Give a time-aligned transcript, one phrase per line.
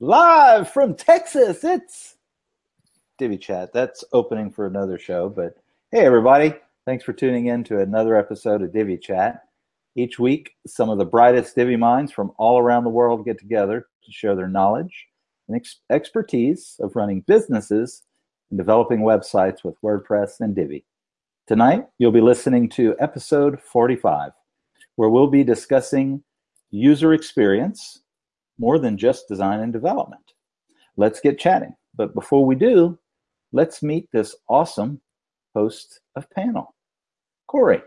[0.00, 2.16] Live from Texas, it's
[3.16, 3.72] Divi Chat.
[3.72, 5.56] That's opening for another show, but
[5.92, 6.52] hey, everybody.
[6.84, 9.44] Thanks for tuning in to another episode of Divi Chat.
[9.94, 13.86] Each week, some of the brightest Divi minds from all around the world get together
[14.04, 15.06] to share their knowledge
[15.46, 18.02] and ex- expertise of running businesses
[18.50, 20.84] and developing websites with WordPress and Divi.
[21.46, 24.32] Tonight, you'll be listening to episode 45,
[24.96, 26.24] where we'll be discussing
[26.72, 28.00] user experience
[28.58, 30.32] more than just design and development.
[30.96, 31.74] Let's get chatting.
[31.94, 32.98] But before we do,
[33.52, 35.00] let's meet this awesome
[35.54, 36.74] host of panel,
[37.46, 37.82] Corey.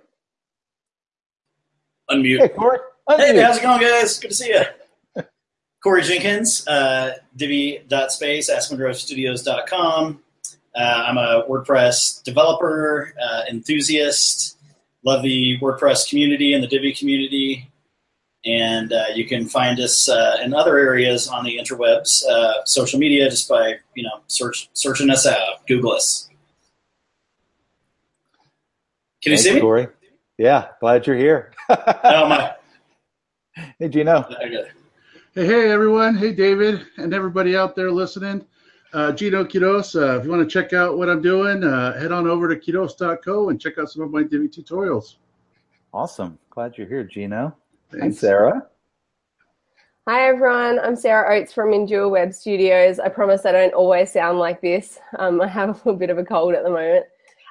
[2.10, 2.40] Unmute.
[2.40, 2.80] Hey, Corey.
[3.10, 4.20] Hey, how's it going, guys?
[4.20, 5.24] Good to see you.
[5.84, 10.24] Corey Jenkins, uh, Divi.space, AskMonroeStudios.com.
[10.76, 14.58] Uh, I'm a WordPress developer, uh, enthusiast,
[15.04, 17.70] love the WordPress community and the Divi community.
[18.48, 22.98] And uh, you can find us uh, in other areas on the interwebs, uh, social
[22.98, 25.68] media, just by you know search searching us out.
[25.68, 26.30] Google us.
[29.21, 29.60] Can you Thanks, see me?
[29.62, 29.88] Corey.
[30.38, 31.52] Yeah, glad you're here.
[31.70, 32.54] Oh my!
[33.80, 34.26] hey, Gino.
[34.40, 36.16] Hey, hey, everyone.
[36.16, 38.46] Hey, David, and everybody out there listening.
[38.93, 39.96] Uh, Gino Quiroz.
[39.96, 42.55] Uh, if you want to check out what I'm doing, uh, head on over to
[42.55, 45.16] quiroz.co and check out some of my Divi tutorials.
[45.93, 46.40] Awesome.
[46.49, 47.54] Glad you're here, Gino.
[47.91, 48.20] And Thanks.
[48.20, 48.68] Sarah.
[50.07, 52.99] Hi everyone, I'm Sarah Oates from Endure Web Studios.
[52.99, 54.99] I promise I don't always sound like this.
[55.20, 57.05] Um, I have a little bit of a cold at the moment.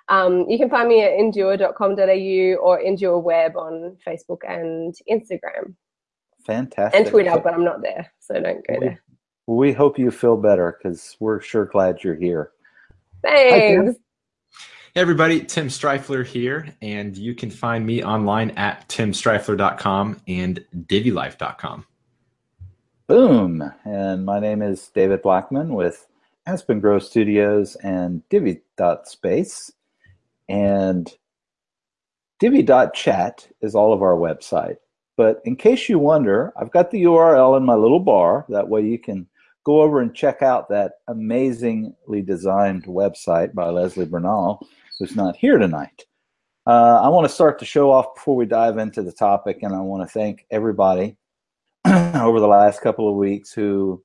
[0.09, 5.75] Um, you can find me at endure.com.au or Endure Web on Facebook and Instagram
[6.47, 7.01] Fantastic.
[7.01, 9.03] and Twitter, but I'm not there, so don't go we, there.
[9.47, 12.53] we hope you feel better because we're sure glad you're here.
[13.23, 13.99] Thanks.
[14.97, 21.85] Hey everybody, Tim Strifler here, and you can find me online at timstrifler.com and divilife.com.
[23.07, 23.75] Boom.
[23.85, 26.07] And my name is David Blackmon with
[26.47, 29.71] Aspen Grove Studios and Divi.space.
[30.49, 31.13] And
[32.39, 34.79] Divi.chat is all of our website.
[35.19, 38.47] But in case you wonder, I've got the URL in my little bar.
[38.49, 39.27] That way you can
[39.65, 44.67] go over and check out that amazingly designed website by Leslie Bernal,
[44.99, 46.05] who's not here tonight.
[46.67, 49.75] Uh, I want to start the show off before we dive into the topic, and
[49.75, 51.17] I want to thank everybody
[51.87, 54.03] over the last couple of weeks who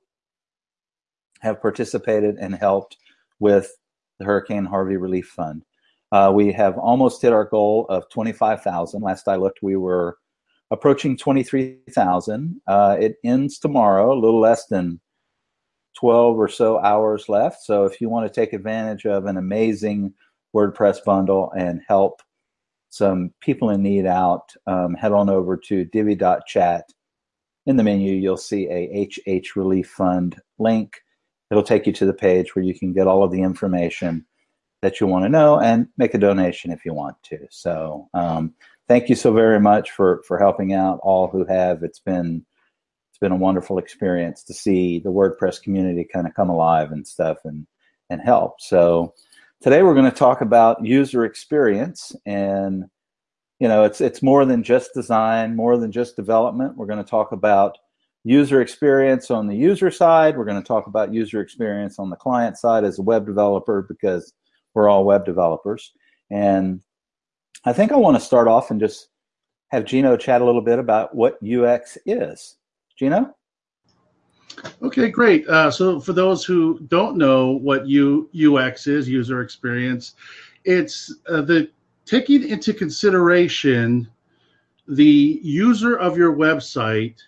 [1.40, 2.96] have participated and helped
[3.40, 3.76] with
[4.18, 5.64] the Hurricane Harvey Relief Fund.
[6.12, 9.02] Uh, we have almost hit our goal of 25,000.
[9.02, 10.18] Last I looked, we were
[10.70, 12.60] approaching 23,000.
[12.66, 15.00] Uh, it ends tomorrow, a little less than
[15.98, 17.62] 12 or so hours left.
[17.62, 20.14] So if you want to take advantage of an amazing
[20.54, 22.22] WordPress bundle and help
[22.90, 26.84] some people in need out, um, head on over to divi.chat
[27.66, 31.00] in the menu, you'll see a HH Relief Fund link.
[31.50, 34.26] It'll take you to the page where you can get all of the information
[34.80, 37.46] that you want to know and make a donation if you want to.
[37.50, 38.54] So, um,
[38.88, 41.82] thank you so very much for for helping out all who have.
[41.82, 42.44] It's been
[43.10, 47.06] it's been a wonderful experience to see the WordPress community kind of come alive and
[47.06, 47.66] stuff and
[48.10, 48.60] and help.
[48.60, 49.14] So,
[49.62, 52.84] today we're going to talk about user experience and
[53.60, 56.76] you know it's it's more than just design more than just development.
[56.76, 57.78] We're going to talk about
[58.24, 60.36] user experience on the user side.
[60.36, 63.86] We're going to talk about user experience on the client side as a web developer
[63.88, 64.32] because
[64.74, 65.92] we're all web developers.
[66.30, 66.80] And
[67.64, 69.08] i think i want to start off and just
[69.70, 72.56] have gino chat a little bit about what ux is.
[72.98, 73.32] Gino
[74.82, 75.46] Okay, great.
[75.48, 80.14] Uh, so for those who don't know what U, UX is, user experience,
[80.64, 81.70] it's uh, the
[82.04, 84.08] taking into consideration
[84.88, 87.20] the user of your website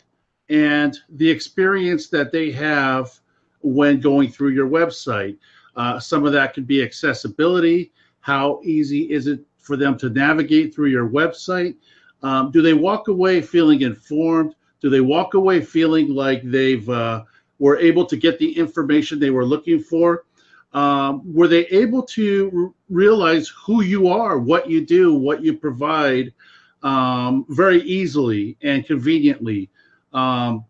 [0.48, 3.20] and the experience that they have
[3.60, 5.36] when going through your website.
[5.76, 7.92] Uh, some of that could be accessibility.
[8.20, 11.76] How easy is it for them to navigate through your website?
[12.22, 14.54] Um, do they walk away feeling informed?
[14.84, 17.24] Do they walk away feeling like they've uh,
[17.58, 20.26] were able to get the information they were looking for?
[20.74, 26.34] Um, were they able to realize who you are, what you do, what you provide
[26.82, 29.70] um, very easily and conveniently?
[30.12, 30.66] Um,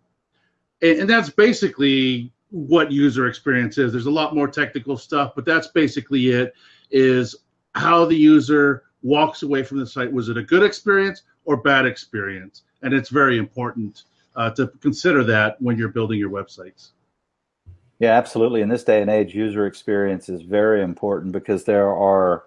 [0.81, 3.91] and, and that's basically what user experience is.
[3.91, 6.55] There's a lot more technical stuff, but that's basically it.
[6.93, 7.35] Is
[7.75, 10.13] how the user walks away from the site.
[10.13, 12.63] Was it a good experience or bad experience?
[12.85, 14.05] And it's very important
[14.37, 16.91] uh, to consider that when you're building your websites.
[17.99, 18.61] Yeah, absolutely.
[18.61, 22.45] In this day and age, user experience is very important because there are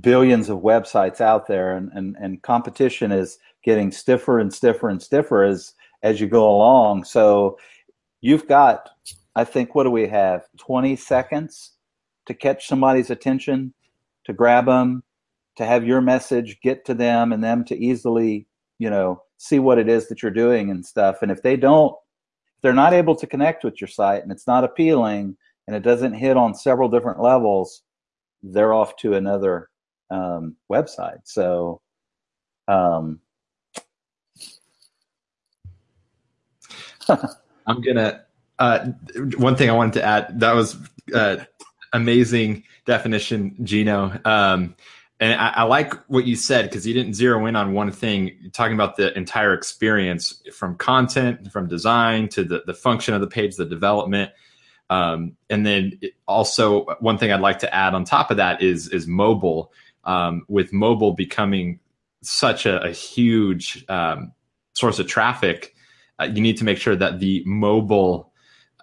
[0.00, 5.02] billions of websites out there and, and, and competition is getting stiffer and stiffer and
[5.02, 7.04] stiffer as as you go along.
[7.04, 7.58] So
[8.22, 8.88] you've got
[9.34, 10.44] I think, what do we have?
[10.58, 11.72] 20 seconds
[12.26, 13.72] to catch somebody's attention,
[14.24, 15.02] to grab them,
[15.56, 18.46] to have your message get to them and them to easily,
[18.78, 21.22] you know, see what it is that you're doing and stuff.
[21.22, 21.92] And if they don't,
[22.56, 25.34] if they're not able to connect with your site and it's not appealing
[25.66, 27.82] and it doesn't hit on several different levels,
[28.42, 29.70] they're off to another
[30.10, 31.20] um, website.
[31.24, 31.80] So,
[32.68, 33.20] um,
[37.08, 38.24] I'm gonna.
[38.58, 38.88] Uh,
[39.38, 40.76] one thing I wanted to add that was
[41.14, 41.38] uh,
[41.94, 44.20] amazing definition, Gino.
[44.26, 44.76] Um,
[45.20, 48.36] and I, I, like what you said because you didn't zero in on one thing.
[48.40, 53.20] You're talking about the entire experience from content, from design to the, the function of
[53.20, 54.32] the page, the development.
[54.88, 58.88] Um, and then also one thing I'd like to add on top of that is
[58.88, 59.72] is mobile.
[60.04, 61.80] Um, with mobile becoming
[62.22, 64.32] such a, a huge um,
[64.72, 65.74] source of traffic,
[66.18, 68.32] uh, you need to make sure that the mobile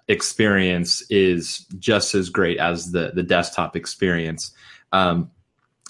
[0.07, 4.51] experience is just as great as the the desktop experience.
[4.93, 5.31] Um,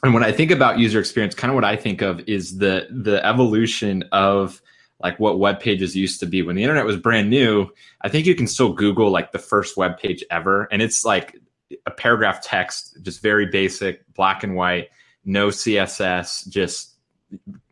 [0.07, 2.87] and when I think about user experience, kind of what I think of is the
[2.89, 4.61] the evolution of
[4.99, 7.69] like what web pages used to be when the internet was brand new.
[8.01, 11.37] I think you can still Google like the first web page ever, and it's like
[11.85, 14.87] a paragraph text, just very basic, black and white,
[15.25, 16.95] no CSS, just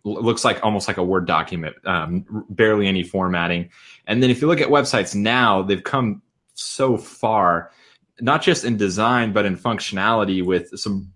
[0.03, 3.69] looks like almost like a Word document, um, barely any formatting.
[4.07, 6.21] And then if you look at websites now, they've come
[6.53, 7.71] so far,
[8.19, 11.13] not just in design, but in functionality with some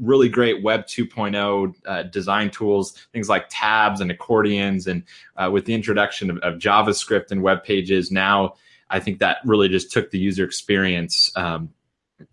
[0.00, 4.86] really great Web 2.0 uh, design tools, things like tabs and accordions.
[4.86, 5.04] And
[5.36, 8.54] uh, with the introduction of, of, JavaScript and web pages, now
[8.90, 11.70] I think that really just took the user experience um,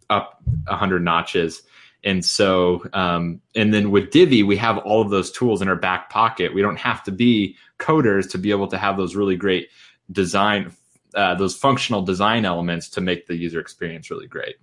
[0.10, 1.64] up 100 notches.
[2.04, 5.76] And so, um, and then with Divi, we have all of those tools in our
[5.76, 6.54] back pocket.
[6.54, 9.70] We don't have to be coders to be able to have those really great
[10.12, 10.72] design,
[11.16, 14.56] uh, those functional design elements to make the user experience really great.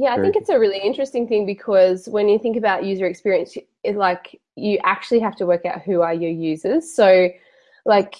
[0.00, 3.56] Yeah, I think it's a really interesting thing because when you think about user experience,
[3.82, 6.94] it's like you actually have to work out who are your users.
[6.94, 7.28] So,
[7.84, 8.14] like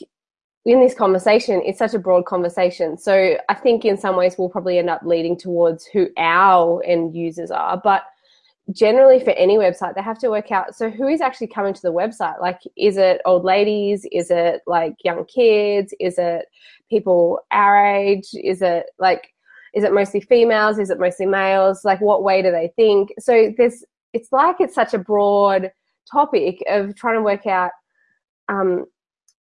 [0.65, 2.99] in this conversation, it's such a broad conversation.
[2.99, 7.15] So, I think in some ways we'll probably end up leading towards who our end
[7.15, 7.81] users are.
[7.83, 8.03] But
[8.73, 11.83] generally, for any website, they have to work out so who is actually coming to
[11.83, 12.41] the website?
[12.41, 14.05] Like, is it old ladies?
[14.11, 15.95] Is it like young kids?
[16.01, 16.47] Is it
[16.91, 18.31] people our age?
[18.35, 19.33] Is it like
[19.75, 20.79] is it mostly females?
[20.79, 21.85] Is it mostly males?
[21.85, 23.13] Like, what way do they think?
[23.19, 25.71] So there's, it's like it's such a broad
[26.11, 27.71] topic of trying to work out
[28.49, 28.87] um,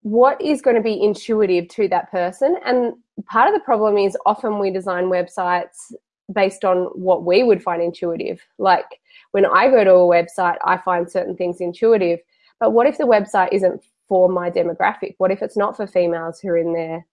[0.02, 2.56] what is going to be intuitive to that person.
[2.64, 2.94] And
[3.26, 5.92] part of the problem is often we design websites
[6.32, 8.40] based on what we would find intuitive.
[8.58, 9.00] Like
[9.32, 12.20] when I go to a website, I find certain things intuitive.
[12.60, 15.14] But what if the website isn't for my demographic?
[15.18, 17.06] What if it's not for females who are in their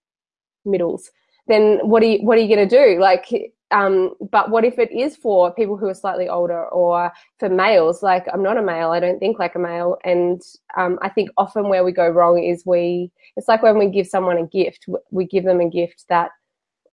[0.66, 1.12] middles?
[1.48, 3.00] Then what are you what are you going to do?
[3.00, 3.28] Like
[3.72, 8.04] um, but what if it is for people who are slightly older or for males?
[8.04, 9.98] Like i'm not a male i don't think like a male.
[10.04, 10.42] And
[10.78, 14.08] um, i think often where we go wrong is we it's like when we give
[14.08, 16.32] someone a gift we give them a gift that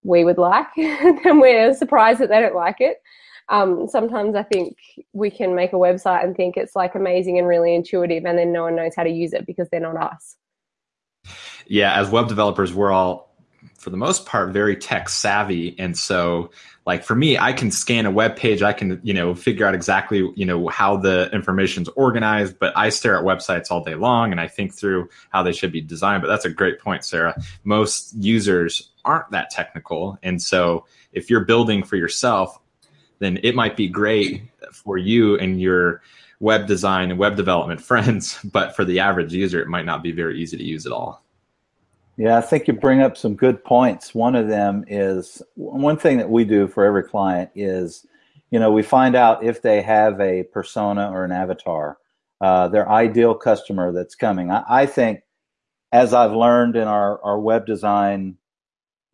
[0.05, 2.99] we would like and we're surprised that they don't like it.
[3.51, 4.77] Um, sometimes i think
[5.13, 8.53] we can make a website and think it's like amazing and really intuitive and then
[8.53, 10.37] no one knows how to use it because they're not us.
[11.67, 13.28] Yeah as web developers we're all
[13.77, 15.75] for the most part very tech savvy.
[15.79, 16.51] And so
[16.87, 18.63] like for me i can scan a web page.
[18.63, 22.89] I can you know figure out exactly you know how the information's organized but i
[22.89, 26.23] stare at websites all day long and i think through how they should be designed.
[26.23, 27.41] But that's a great point sarah.
[27.65, 30.19] Most users aren't that technical.
[30.23, 32.59] And so if you're building for yourself
[33.21, 36.03] then it might be great for you and your
[36.41, 40.13] web design and web development friends but for the average user it might not be
[40.13, 41.23] very easy to use at all
[42.19, 44.13] yeah, I think you bring up some good points.
[44.13, 48.05] One of them is one thing that we do for every client is,
[48.51, 51.97] you know, we find out if they have a persona or an avatar,
[52.41, 54.51] uh, their ideal customer that's coming.
[54.51, 55.21] I, I, think,
[55.93, 58.37] as I've learned in our, our web design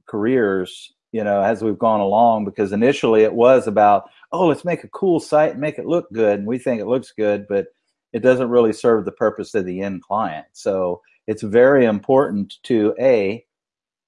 [0.07, 4.83] careers, you know, as we've gone along, because initially it was about, oh, let's make
[4.83, 6.39] a cool site and make it look good.
[6.39, 7.67] And we think it looks good, but
[8.15, 10.47] it doesn't really serve the purpose of the end client.
[10.53, 13.45] So, it's very important to a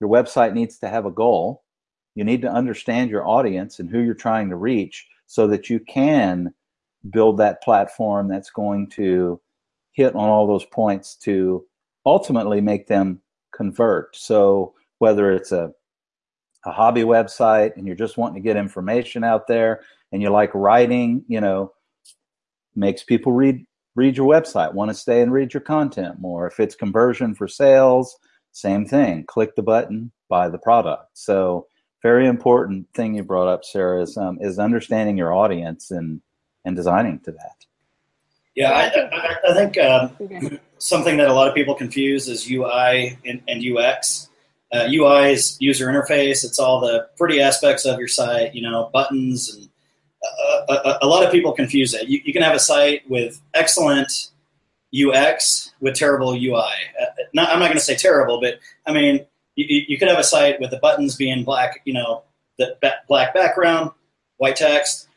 [0.01, 1.63] your website needs to have a goal.
[2.15, 5.81] You need to understand your audience and who you're trying to reach so that you
[5.81, 6.53] can
[7.11, 9.41] build that platform that's going to
[9.93, 11.65] hit on all those points to
[12.05, 13.23] ultimately make them
[13.55, 14.15] convert.
[14.17, 15.73] So whether it's a
[16.67, 19.83] a hobby website and you're just wanting to get information out there
[20.13, 21.73] and you like writing you know
[22.75, 23.65] makes people read
[23.97, 26.47] read your website, want to stay and read your content more.
[26.47, 28.17] If it's conversion for sales,
[28.53, 29.25] same thing.
[29.25, 31.09] Click the button, buy the product.
[31.15, 31.67] So
[32.03, 36.21] very important thing you brought up, Sarah, is um, is understanding your audience and
[36.65, 37.67] and designing to that.
[38.55, 43.19] Yeah, I, I, I think um, something that a lot of people confuse is UI
[43.25, 44.31] and, and UX.
[44.73, 46.45] Uh, UI is user interface.
[46.45, 49.69] It's all the pretty aspects of your site, you know, buttons, and
[50.69, 52.09] a, a, lot of people confuse it.
[52.09, 54.31] You, you, can have a site with excellent
[54.95, 56.73] UX with terrible UI.
[57.01, 60.19] Uh, not, I'm not going to say terrible, but I mean, you, you could have
[60.19, 62.23] a site with the buttons being black, you know,
[62.59, 62.77] the
[63.09, 63.91] black background,
[64.39, 65.09] white text,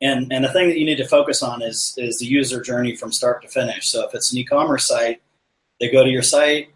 [0.00, 2.96] and and the thing that you need to focus on is is the user journey
[2.96, 3.88] from start to finish.
[3.88, 5.20] So if it's an e-commerce site,
[5.80, 6.70] they go to your site,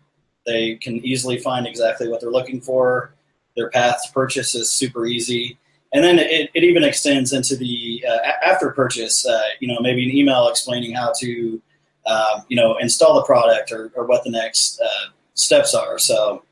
[0.46, 3.14] they can easily find exactly what they're looking for.
[3.56, 5.58] Their path to purchase is super easy,
[5.92, 9.26] and then it, it even extends into the uh, after purchase.
[9.26, 11.60] Uh, you know, maybe an email explaining how to
[12.06, 15.98] um, you know install the product or, or what the next uh, steps are.
[15.98, 16.42] So.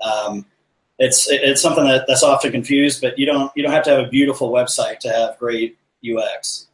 [0.00, 0.44] Um,
[0.98, 4.06] it's it's something that, that's often confused, but you don't you don't have to have
[4.06, 5.76] a beautiful website to have great
[6.08, 6.68] UX.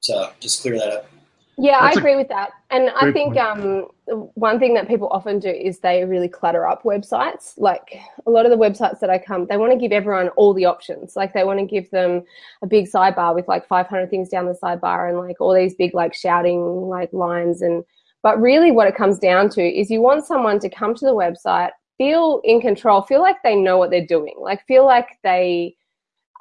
[0.00, 1.11] So just clear that up.
[1.58, 2.52] Yeah, That's I agree with that.
[2.70, 6.82] And I think um, one thing that people often do is they really clutter up
[6.82, 7.54] websites.
[7.58, 10.54] Like a lot of the websites that I come, they want to give everyone all
[10.54, 11.14] the options.
[11.14, 12.24] Like they want to give them
[12.62, 15.94] a big sidebar with like 500 things down the sidebar and like all these big
[15.94, 17.60] like shouting like lines.
[17.60, 17.84] And
[18.22, 21.14] but really, what it comes down to is you want someone to come to the
[21.14, 25.76] website, feel in control, feel like they know what they're doing, like feel like they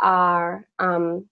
[0.02, 1.28] are um,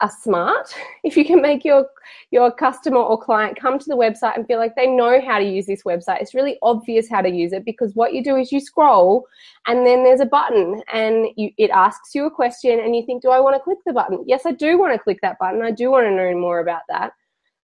[0.00, 0.74] are smart.
[1.04, 1.86] If you can make your
[2.32, 5.44] your customer or client come to the website and feel like they know how to
[5.44, 8.50] use this website, it's really obvious how to use it because what you do is
[8.50, 9.24] you scroll
[9.68, 13.22] and then there's a button and you, it asks you a question and you think,
[13.22, 14.24] do I want to click the button?
[14.26, 15.62] Yes, I do want to click that button.
[15.62, 17.12] I do want to know more about that.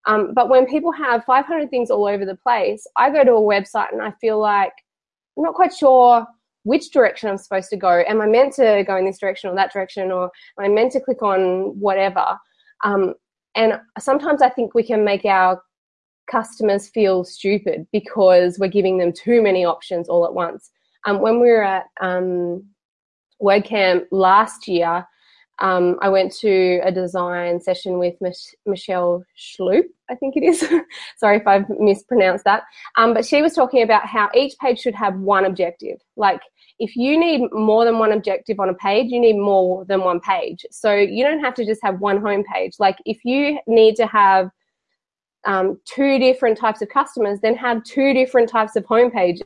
[0.07, 3.41] Um, but when people have 500 things all over the place, I go to a
[3.41, 4.73] website and I feel like
[5.37, 6.27] I'm not quite sure
[6.65, 8.03] which direction I'm supposed to go.
[8.07, 10.25] Am I meant to go in this direction or that direction, or
[10.59, 12.37] am I meant to click on whatever?
[12.85, 13.15] Um,
[13.55, 15.61] and sometimes I think we can make our
[16.31, 20.71] customers feel stupid because we're giving them too many options all at once.
[21.07, 22.65] Um, when we were at um,
[23.43, 25.07] WordCamp last year,
[25.61, 30.61] um, I went to a design session with Mich- Michelle Schloop, I think it is.
[31.19, 32.63] Sorry if I've mispronounced that.
[32.97, 35.99] Um, but she was talking about how each page should have one objective.
[36.17, 36.41] Like
[36.79, 40.21] if you need more than one objective on a page, you need more than one
[40.21, 40.65] page.
[40.71, 42.77] So you don't have to just have one home page.
[42.79, 44.51] Like if you need to have
[45.47, 49.43] um, two different types of customers, then have two different types of home pages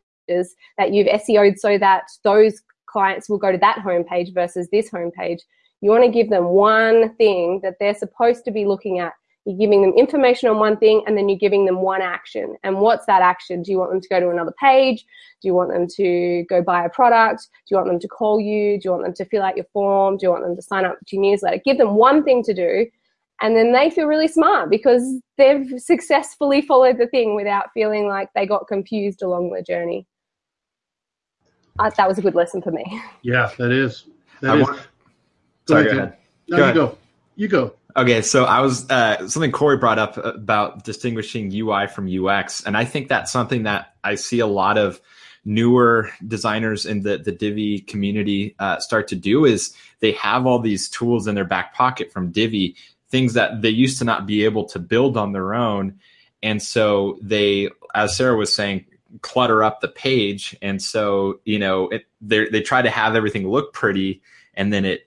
[0.79, 4.89] that you've SEO'd so that those clients will go to that home page versus this
[4.89, 5.41] home page
[5.85, 9.13] you want to give them one thing that they're supposed to be looking at.
[9.45, 12.57] You're giving them information on one thing and then you're giving them one action.
[12.65, 13.63] And what's that action?
[13.63, 15.05] Do you want them to go to another page?
[15.43, 17.49] Do you want them to go buy a product?
[17.69, 18.81] Do you want them to call you?
[18.81, 20.17] Do you want them to fill out your form?
[20.17, 21.61] Do you want them to sign up to your newsletter?
[21.63, 22.87] Give them one thing to do
[23.41, 28.31] and then they feel really smart because they've successfully followed the thing without feeling like
[28.35, 30.07] they got confused along the journey.
[31.79, 32.85] Uh, that was a good lesson for me.
[33.23, 34.07] Yeah, that is.
[34.41, 34.67] That is.
[34.67, 34.85] Want, Go
[35.67, 35.85] Sorry.
[35.85, 36.17] Go ahead.
[36.49, 36.99] No, go you go.
[37.37, 37.75] You go.
[37.97, 42.77] Okay, so I was uh, something Corey brought up about distinguishing UI from UX, and
[42.77, 45.01] I think that's something that I see a lot of
[45.45, 50.59] newer designers in the the Divi community uh, start to do is they have all
[50.59, 52.75] these tools in their back pocket from Divi,
[53.11, 56.01] things that they used to not be able to build on their own,
[56.43, 58.87] and so they, as Sarah was saying,
[59.23, 63.73] clutter up the page, and so you know it, they try to have everything look
[63.73, 64.21] pretty,
[64.55, 65.04] and then it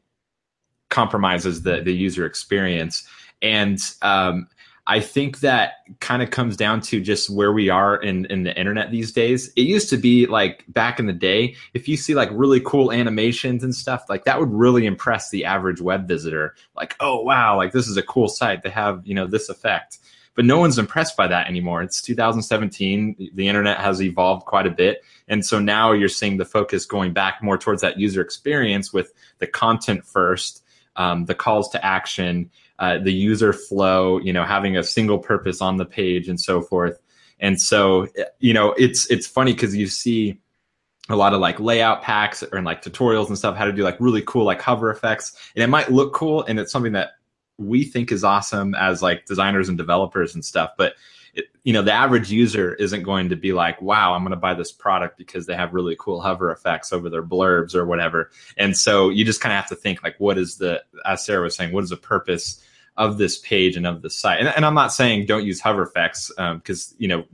[0.90, 3.08] compromises the the user experience.
[3.42, 4.48] And um,
[4.90, 8.58] I think that kind of comes down to just where we are in, in the
[8.58, 9.52] internet these days.
[9.58, 12.94] It used to be like back in the day, if you see like really cool
[12.94, 16.56] animations and stuff, like that would really impress the average web visitor.
[16.74, 18.64] Like, oh wow, like this is a cool site.
[18.64, 20.00] They have, you know, this effect.
[20.36, 21.82] But no one's impressed by that anymore.
[21.82, 23.32] It's 2017.
[23.34, 25.02] The internet has evolved quite a bit.
[25.28, 29.12] And so now you're seeing the focus going back more towards that user experience with
[29.40, 30.64] the content first
[30.98, 32.50] um, the calls to action,
[32.80, 36.62] uh, the user flow, you know, having a single purpose on the page and so
[36.62, 37.00] forth.
[37.40, 38.08] And so,
[38.40, 40.40] you know, it's it's funny because you see
[41.10, 44.00] a lot of like layout packs or like tutorials and stuff how to do like
[44.00, 47.12] really cool like hover effects, and it might look cool, and it's something that
[47.58, 50.94] we think is awesome as like designers and developers and stuff, but
[51.38, 54.38] it, you know, the average user isn't going to be like, wow, I'm going to
[54.38, 58.32] buy this product because they have really cool hover effects over their blurbs or whatever.
[58.58, 61.44] And so you just kind of have to think like, what is the, as Sarah
[61.44, 62.62] was saying, what is the purpose
[62.98, 64.40] of this page and of the site?
[64.40, 67.26] And, and I'm not saying don't use hover effects because, um, you know,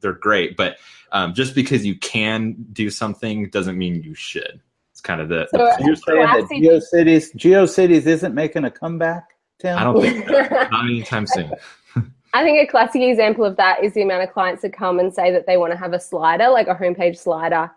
[0.00, 0.56] they're great.
[0.56, 0.78] But
[1.12, 4.60] um, just because you can do something doesn't mean you should.
[4.90, 5.46] It's kind of the.
[5.50, 9.28] So, the You're saying that GeoCities GeoCities isn't making a comeback,
[9.60, 9.78] Tim?
[9.78, 10.32] I don't think so.
[10.70, 11.52] not anytime soon.
[12.34, 15.14] I think a classic example of that is the amount of clients that come and
[15.14, 17.70] say that they want to have a slider, like a homepage slider.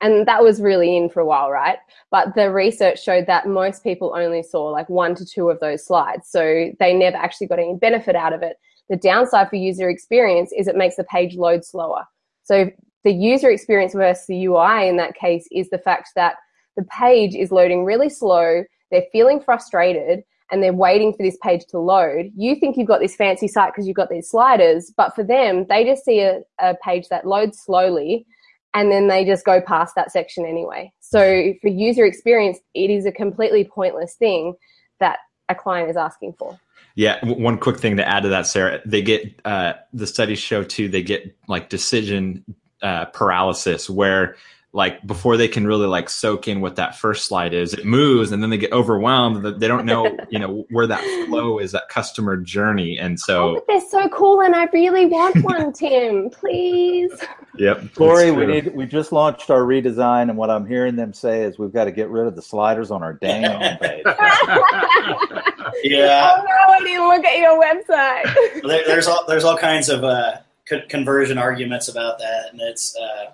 [0.00, 1.78] And that was really in for a while, right?
[2.12, 5.84] But the research showed that most people only saw like one to two of those
[5.84, 6.28] slides.
[6.28, 8.56] So they never actually got any benefit out of it.
[8.88, 12.04] The downside for user experience is it makes the page load slower.
[12.44, 12.70] So
[13.02, 16.36] the user experience versus the UI in that case is the fact that
[16.76, 18.62] the page is loading really slow.
[18.92, 22.30] They're feeling frustrated and they're waiting for this page to load.
[22.36, 25.66] You think you've got this fancy site because you've got these sliders, but for them,
[25.68, 28.26] they just see a, a page that loads slowly
[28.74, 30.92] and then they just go past that section anyway.
[31.00, 34.54] So for user experience, it is a completely pointless thing
[34.98, 36.58] that a client is asking for.
[36.96, 38.80] Yeah, one quick thing to add to that, Sarah.
[38.84, 40.88] They get uh, the studies show too.
[40.88, 42.44] They get like decision
[42.82, 44.36] uh, paralysis, where
[44.76, 48.32] like before they can really like soak in what that first slide is, it moves,
[48.32, 49.44] and then they get overwhelmed.
[49.44, 53.24] that They don't know, you know, where that flow is, that customer journey, and Oh,
[53.24, 56.28] so but they're so cool and I really want one, Tim.
[56.30, 57.12] Please.
[57.56, 57.82] yep.
[57.94, 58.52] Corey, we true.
[58.54, 61.84] need we just launched our redesign, and what I'm hearing them say is we've got
[61.84, 64.02] to get rid of the sliders on our dang homepage.
[65.82, 66.30] Yeah.
[66.38, 68.62] Oh no, I didn't look at your website.
[68.66, 70.36] there, there's all there's all kinds of uh,
[70.68, 73.30] co- conversion arguments about that, and it's uh,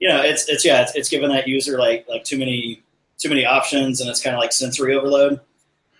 [0.00, 2.82] you know it's it's yeah it's, it's given that user like like too many
[3.18, 5.40] too many options, and it's kind of like sensory overload.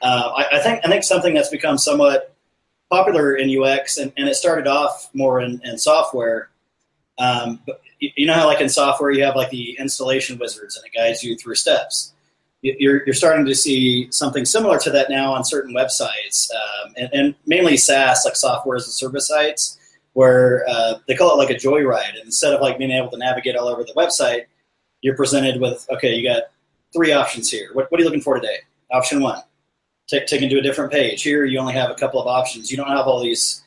[0.02, 2.34] Uh, I, I think I think something that's become somewhat
[2.90, 6.48] popular in UX, and, and it started off more in, in software.
[7.18, 10.84] Um, but you know how like in software you have like the installation wizards, and
[10.86, 12.12] it guides you through steps
[12.62, 16.94] you- you're, you're starting to see something similar to that now on certain websites, um,
[16.96, 19.78] and, and mainly SaaS, like software as a service sites,
[20.12, 22.10] where uh, they call it like a joyride.
[22.10, 24.46] And instead of like being able to navigate all over the website,
[25.02, 26.44] you're presented with, okay, you got
[26.92, 27.70] three options here.
[27.72, 28.58] What, what are you looking for today?
[28.92, 29.40] Option one,
[30.08, 31.22] take, take into a different page.
[31.22, 32.70] Here, you only have a couple of options.
[32.70, 33.62] You don't have all these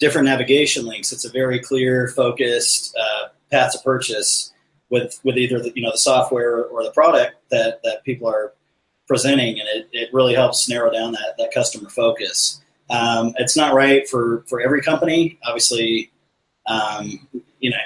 [0.00, 1.12] different navigation links.
[1.12, 4.52] It's a very clear, focused uh, path to purchase
[4.90, 8.52] with with either the, you know the software or the product that that people are
[9.06, 12.60] presenting, and it, it really helps narrow down that that customer focus.
[12.90, 16.10] Um, it's not right for for every company, obviously.
[16.66, 17.28] Um,
[17.60, 17.76] you know,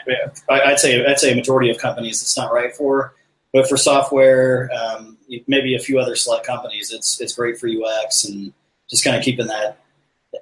[0.49, 3.15] I'd say I'd say a majority of companies it's not right for,
[3.53, 8.25] but for software, um, maybe a few other select companies, it's it's great for UX
[8.25, 8.53] and
[8.89, 9.79] just kind of keeping that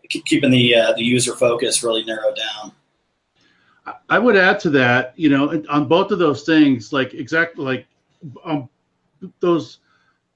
[0.09, 2.73] keeping the uh, the user focus really narrowed down.
[4.09, 7.87] I would add to that, you know, on both of those things, like exactly like
[8.45, 8.69] um,
[9.41, 9.79] those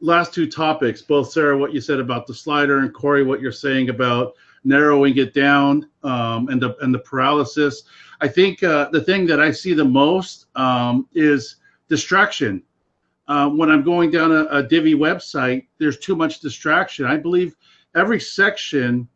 [0.01, 3.53] last two topics, both Sarah, what you said about the slider, and Corey, what you're
[3.53, 4.35] saying about
[4.65, 7.85] narrowing it down um, and the and the paralysis.
[8.21, 11.57] I think uh, the thing that I see the most um, is
[11.89, 12.63] distraction.
[13.29, 17.07] Uh, when I'm going down a, a Divi website, there's too much distraction.
[17.07, 17.55] I believe
[17.95, 19.09] every section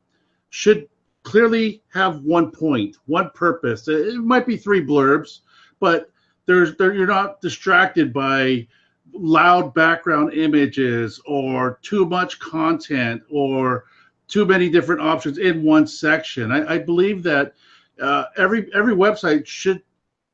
[0.51, 0.89] should
[1.25, 3.89] clearly have one point, one purpose.
[3.89, 5.41] It might be three blurbs,
[5.81, 6.11] but
[6.47, 8.69] there's there, you're not distracted by
[9.15, 13.85] loud background images or too much content or
[14.29, 16.51] too many different options in one section.
[16.51, 17.55] I, I believe that
[18.01, 19.83] uh, every every website should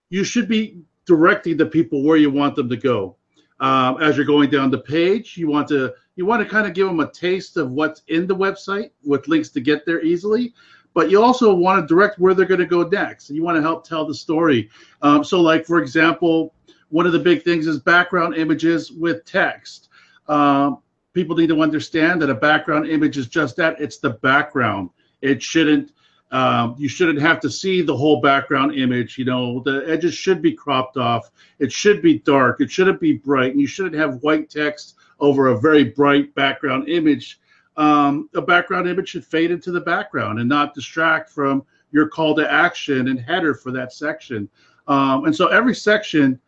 [0.08, 3.16] you should be directing the people where you want them to go.
[3.60, 6.74] Um, as you're going down the page, you want to you want to kind of
[6.74, 10.54] give them a taste of what's in the website with links to get there easily
[10.94, 13.28] but you also want to direct where they're going to go next.
[13.28, 14.68] And you want to help tell the story.
[15.02, 16.54] Um, so, like for example,
[16.90, 19.88] one of the big things is background images with text.
[20.28, 20.78] Um,
[21.12, 23.80] people need to understand that a background image is just that.
[23.80, 24.90] It's the background.
[25.22, 25.92] It shouldn't.
[26.32, 29.18] Um, you shouldn't have to see the whole background image.
[29.18, 31.30] You know, the edges should be cropped off.
[31.58, 32.60] It should be dark.
[32.60, 33.50] It shouldn't be bright.
[33.50, 37.40] And you shouldn't have white text over a very bright background image
[37.80, 42.34] um, a background image should fade into the background and not distract from your call
[42.36, 44.48] to action and header for that section.
[44.86, 46.38] Um, and so every section,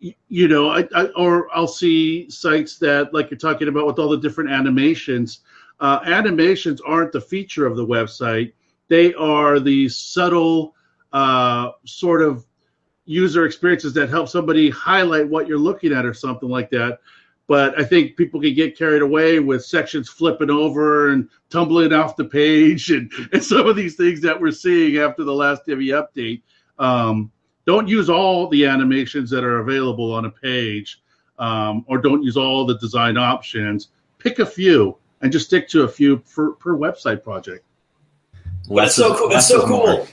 [0.00, 4.08] you know, I, I, or I'll see sites that, like you're talking about with all
[4.08, 5.40] the different animations,
[5.80, 8.52] uh, animations aren't the feature of the website.
[8.88, 10.74] They are the subtle
[11.12, 12.46] uh, sort of
[13.04, 16.98] user experiences that help somebody highlight what you're looking at or something like that
[17.48, 22.16] but I think people can get carried away with sections flipping over and tumbling off
[22.16, 25.88] the page and, and some of these things that we're seeing after the last Divi
[25.88, 26.42] update.
[26.78, 27.30] Um,
[27.66, 31.02] don't use all the animations that are available on a page
[31.38, 33.88] um, or don't use all the design options.
[34.18, 37.64] Pick a few and just stick to a few per, per website project.
[38.68, 39.26] But it's so cool.
[39.26, 40.08] It's less so cool.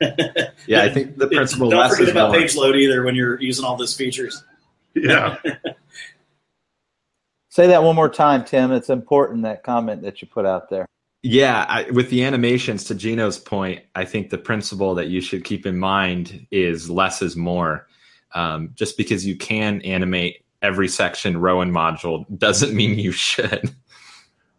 [0.66, 1.70] yeah, I think the principle.
[1.70, 2.40] Don't forget about more.
[2.40, 4.42] page load either when you're using all those features.
[4.94, 5.36] Yeah.
[7.50, 8.72] Say that one more time, Tim.
[8.72, 10.86] It's important that comment that you put out there.
[11.22, 15.44] Yeah, I, with the animations, to Gino's point, I think the principle that you should
[15.44, 17.86] keep in mind is less is more.
[18.34, 23.72] Um, just because you can animate every section, row, and module doesn't mean you should.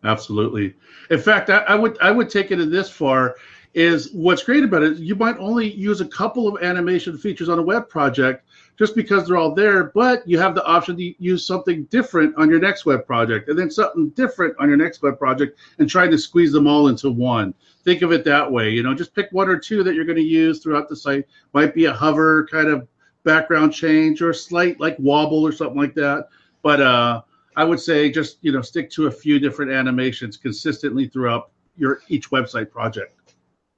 [0.06, 0.74] Absolutely.
[1.10, 3.36] In fact, I, I would I would take it this far.
[3.74, 4.98] Is what's great about it?
[4.98, 8.46] You might only use a couple of animation features on a web project
[8.78, 12.50] just because they're all there, but you have the option to use something different on
[12.50, 16.08] your next web project, and then something different on your next web project, and try
[16.08, 17.54] to squeeze them all into one.
[17.84, 18.72] Think of it that way.
[18.72, 21.28] You know, just pick one or two that you're going to use throughout the site.
[21.54, 22.88] Might be a hover kind of
[23.24, 26.28] background change or a slight like wobble or something like that.
[26.62, 27.22] But uh,
[27.56, 32.02] I would say just you know stick to a few different animations consistently throughout your
[32.08, 33.20] each website project.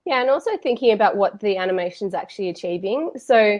[0.06, 3.12] Yeah, and also thinking about what the animation's actually achieving.
[3.18, 3.60] So,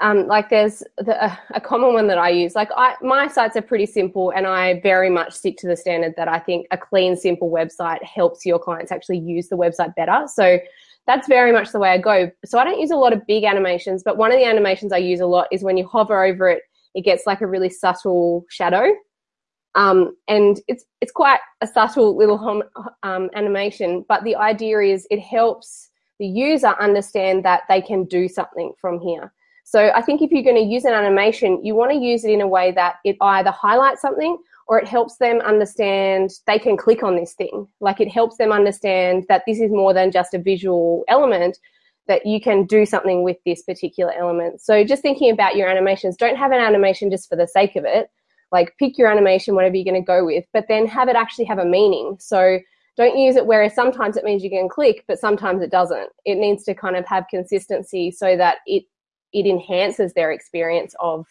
[0.00, 2.54] um, like, there's the, a common one that I use.
[2.54, 6.14] Like, I, my sites are pretty simple, and I very much stick to the standard
[6.16, 10.26] that I think a clean, simple website helps your clients actually use the website better.
[10.26, 10.58] So,
[11.06, 12.30] that's very much the way I go.
[12.44, 14.98] So, I don't use a lot of big animations, but one of the animations I
[14.98, 16.62] use a lot is when you hover over it,
[16.94, 18.92] it gets like a really subtle shadow.
[19.76, 22.62] Um, and it's it's quite a subtle little
[23.02, 28.28] um, animation, but the idea is it helps the user understand that they can do
[28.28, 29.32] something from here.
[29.64, 32.30] So I think if you're going to use an animation, you want to use it
[32.30, 34.36] in a way that it either highlights something
[34.68, 37.66] or it helps them understand they can click on this thing.
[37.80, 41.58] Like it helps them understand that this is more than just a visual element,
[42.06, 44.60] that you can do something with this particular element.
[44.60, 47.84] So just thinking about your animations, don't have an animation just for the sake of
[47.84, 48.08] it
[48.54, 51.44] like pick your animation, whatever you're going to go with, but then have it actually
[51.44, 52.16] have a meaning.
[52.20, 52.60] So
[52.96, 56.10] don't use it where sometimes it means you can click, but sometimes it doesn't.
[56.24, 58.84] It needs to kind of have consistency so that it
[59.34, 61.26] it enhances their experience of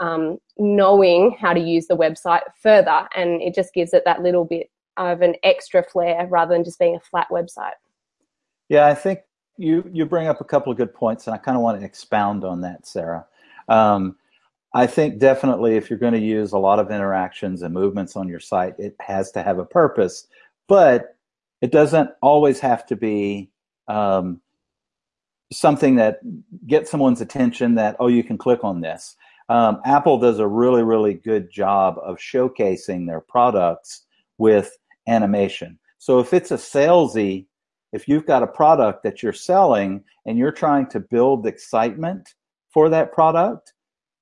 [0.00, 4.44] um, knowing how to use the website further, and it just gives it that little
[4.44, 7.72] bit of an extra flair rather than just being a flat website.
[8.68, 9.20] Yeah, I think
[9.56, 11.86] you you bring up a couple of good points, and I kind of want to
[11.86, 13.26] expound on that, Sarah.
[13.68, 14.16] Um,
[14.72, 18.28] I think definitely if you're going to use a lot of interactions and movements on
[18.28, 20.28] your site, it has to have a purpose,
[20.68, 21.16] but
[21.60, 23.50] it doesn't always have to be
[23.88, 24.40] um,
[25.52, 26.20] something that
[26.66, 29.16] gets someone's attention that, oh, you can click on this.
[29.48, 34.06] Um, Apple does a really, really good job of showcasing their products
[34.38, 34.76] with
[35.08, 35.78] animation.
[35.98, 37.46] So if it's a salesy,
[37.92, 42.34] if you've got a product that you're selling and you're trying to build excitement
[42.72, 43.72] for that product,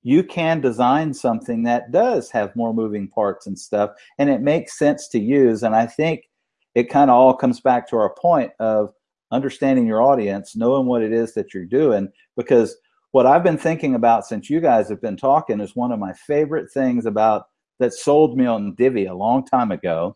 [0.01, 4.77] you can design something that does have more moving parts and stuff and it makes
[4.77, 6.29] sense to use and i think
[6.75, 8.93] it kind of all comes back to our point of
[9.31, 12.75] understanding your audience knowing what it is that you're doing because
[13.11, 16.13] what i've been thinking about since you guys have been talking is one of my
[16.13, 17.45] favorite things about
[17.79, 20.15] that sold me on divi a long time ago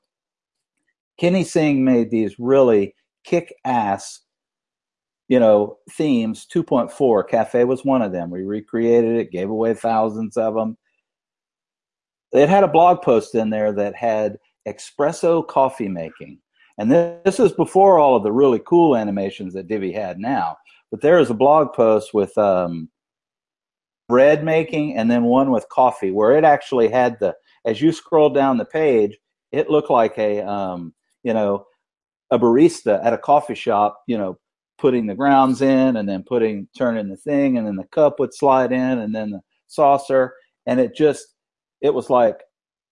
[1.20, 4.24] kenny sing made these really kick-ass
[5.28, 7.28] you know, themes 2.4.
[7.28, 8.30] Cafe was one of them.
[8.30, 10.78] We recreated it, gave away thousands of them.
[12.34, 16.40] It had a blog post in there that had espresso coffee making.
[16.78, 20.58] And this, is before all of the really cool animations that Divi had now.
[20.92, 22.90] But there is a blog post with um,
[24.10, 28.30] bread making and then one with coffee where it actually had the, as you scroll
[28.30, 29.18] down the page,
[29.52, 31.66] it looked like a, um, you know,
[32.32, 34.38] a barista at a coffee shop, you know,
[34.80, 38.34] putting the grounds in and then putting turning the thing and then the cup would
[38.34, 40.34] slide in and then the saucer
[40.66, 41.36] and it just
[41.82, 42.42] it was like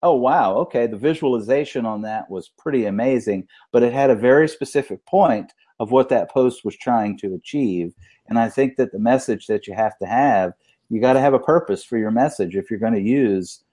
[0.03, 0.55] oh wow.
[0.57, 0.87] Okay.
[0.87, 5.91] The visualization on that was pretty amazing but it had a very specific point of
[5.91, 7.93] what that post was trying to achieve.
[8.27, 10.53] And i think that the message that you have to have
[10.89, 13.63] you got to have a purpose for your message if you're going to use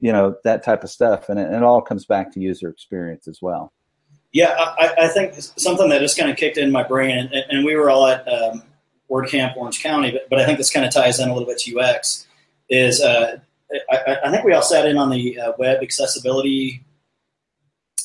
[0.00, 1.28] you know that type of stuff.
[1.28, 3.72] And it, it all comes back to user experience as well.
[4.32, 7.64] Yeah, I, I, think something that just kind of kicked in my brain, and, and
[7.64, 8.62] we were all at um,
[9.10, 11.58] WordCamp Orange County, but, but I think this kind of ties in a little bit
[11.60, 12.26] to UX.
[12.68, 13.38] Is uh,
[13.90, 16.82] I, I, think we all sat in on the uh, web accessibility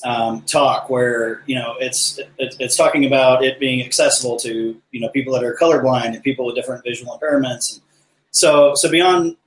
[0.04, 5.00] um, talk, where you know it's it, it's talking about it being accessible to you
[5.00, 7.82] know people that are colorblind and people with different visual impairments, and
[8.32, 9.38] so so beyond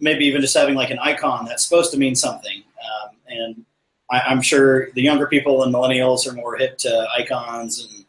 [0.00, 3.64] maybe even just having like an icon that's supposed to mean something, um, and
[4.10, 8.06] I, am sure the younger people and millennials are more hip to icons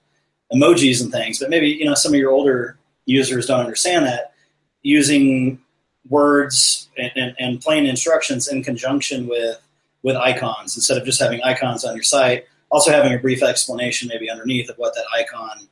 [0.51, 4.05] and emojis and things, but maybe you know some of your older users don't understand
[4.05, 4.33] that.
[4.85, 5.61] Using
[6.09, 9.59] words and, and, and plain instructions in conjunction with
[10.03, 12.45] with icons instead of just having icons on your site.
[12.69, 15.67] Also having a brief explanation maybe underneath of what that icon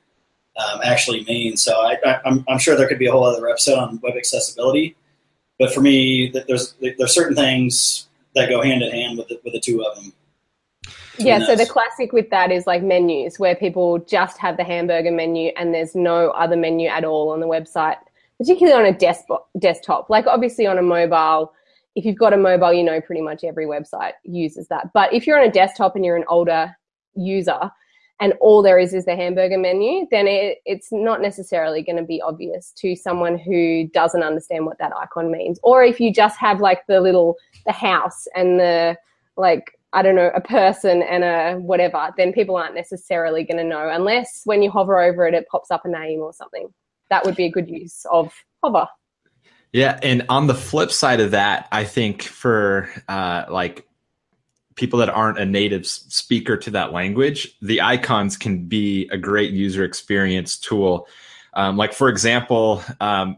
[0.57, 3.77] um, actually means So I, am I'm sure there could be a whole other episode
[3.77, 4.95] on web accessibility,
[5.59, 9.53] but for me, there's there's certain things that go hand in hand with the, with
[9.53, 10.13] the two of them.
[11.17, 15.11] Yeah, so the classic with that is like menus where people just have the hamburger
[15.11, 17.97] menu and there's no other menu at all on the website,
[18.41, 19.49] particularly on a desktop.
[19.59, 21.53] Desktop, like obviously on a mobile,
[21.95, 24.89] if you've got a mobile, you know pretty much every website uses that.
[24.93, 26.75] But if you're on a desktop and you're an older
[27.13, 27.69] user,
[28.19, 32.03] and all there is is the hamburger menu, then it, it's not necessarily going to
[32.03, 35.59] be obvious to someone who doesn't understand what that icon means.
[35.63, 38.95] Or if you just have like the little the house and the
[39.37, 43.63] like I don't know, a person and a whatever, then people aren't necessarily going to
[43.63, 46.71] know unless when you hover over it, it pops up a name or something.
[47.11, 48.87] That would be a good use of hover.
[49.73, 53.85] Yeah, and on the flip side of that, I think for uh, like
[54.75, 59.51] people that aren't a native speaker to that language, the icons can be a great
[59.51, 61.07] user experience tool.
[61.53, 63.37] Um, like for example, um,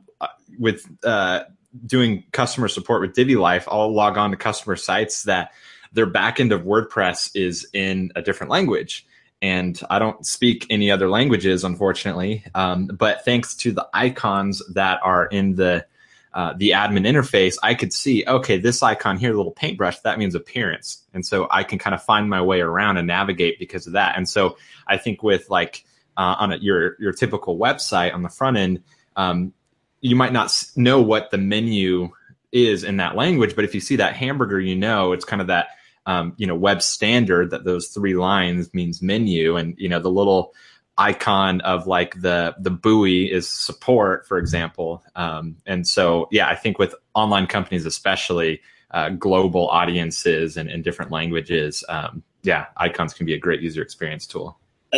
[0.57, 1.43] with uh,
[1.85, 5.51] doing customer support with Divi Life, I'll log on to customer sites that
[5.91, 9.05] their backend of WordPress is in a different language.
[9.43, 12.45] And I don't speak any other languages, unfortunately.
[12.55, 15.85] Um, but thanks to the icons that are in the
[16.33, 20.33] uh, the admin interface, I could see, okay, this icon here, little paintbrush, that means
[20.33, 21.03] appearance.
[21.13, 24.17] And so I can kind of find my way around and navigate because of that.
[24.17, 25.83] And so I think with like
[26.17, 28.83] uh, on a, your, your typical website on the front end,
[29.15, 29.53] um,
[30.01, 32.09] you might not know what the menu
[32.51, 35.47] is in that language, but if you see that hamburger, you know, it's kind of
[35.47, 35.67] that
[36.05, 39.55] um, you know web standard that those three lines means menu.
[39.55, 40.53] And you know the little
[40.97, 45.03] icon of like the the buoy is support for example.
[45.15, 48.61] Um, and so yeah i think with online companies especially
[48.91, 53.81] uh, global audiences and in different languages um, yeah icons can be a great user
[53.81, 54.57] experience tool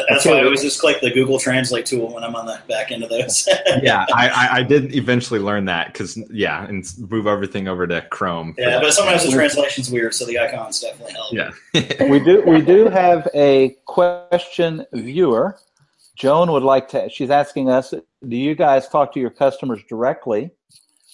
[0.10, 2.92] that's why I always just click the Google Translate tool when I'm on the back
[2.92, 3.48] end of those.
[3.82, 8.56] yeah, I, I, did eventually learn that because yeah, and move everything over to Chrome.
[8.58, 11.34] Yeah, but sometimes the translation's weird, so the icons definitely help.
[11.34, 11.52] Yeah,
[12.10, 15.58] we do we do have a question viewer.
[16.18, 17.10] Joan would like to.
[17.10, 20.52] She's asking us: Do you guys talk to your customers directly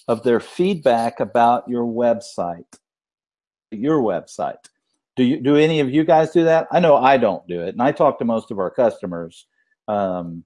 [0.08, 2.66] of their feedback about your website?
[3.70, 4.68] Your website.
[5.16, 6.68] Do you do any of you guys do that?
[6.72, 9.46] I know I don't do it, and I talk to most of our customers.
[9.88, 10.44] Um,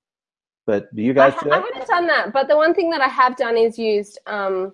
[0.67, 3.01] but do you guys I, do I haven't done that, but the one thing that
[3.01, 4.19] I have done is used.
[4.27, 4.73] Um,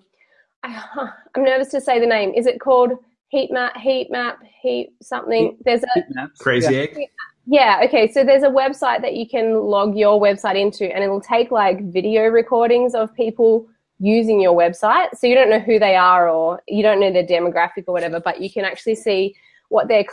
[0.63, 2.33] I, am nervous to say the name.
[2.33, 2.93] Is it called
[3.29, 3.77] Heat Map?
[3.77, 4.39] Heat Map?
[4.61, 5.57] Heat something?
[5.63, 6.81] There's a Crazy yeah.
[6.81, 6.99] Egg.
[7.45, 7.81] Yeah.
[7.83, 8.11] Okay.
[8.11, 11.83] So there's a website that you can log your website into, and it'll take like
[11.91, 13.67] video recordings of people
[13.99, 15.09] using your website.
[15.15, 18.19] So you don't know who they are, or you don't know their demographic or whatever,
[18.19, 19.35] but you can actually see
[19.73, 20.05] what their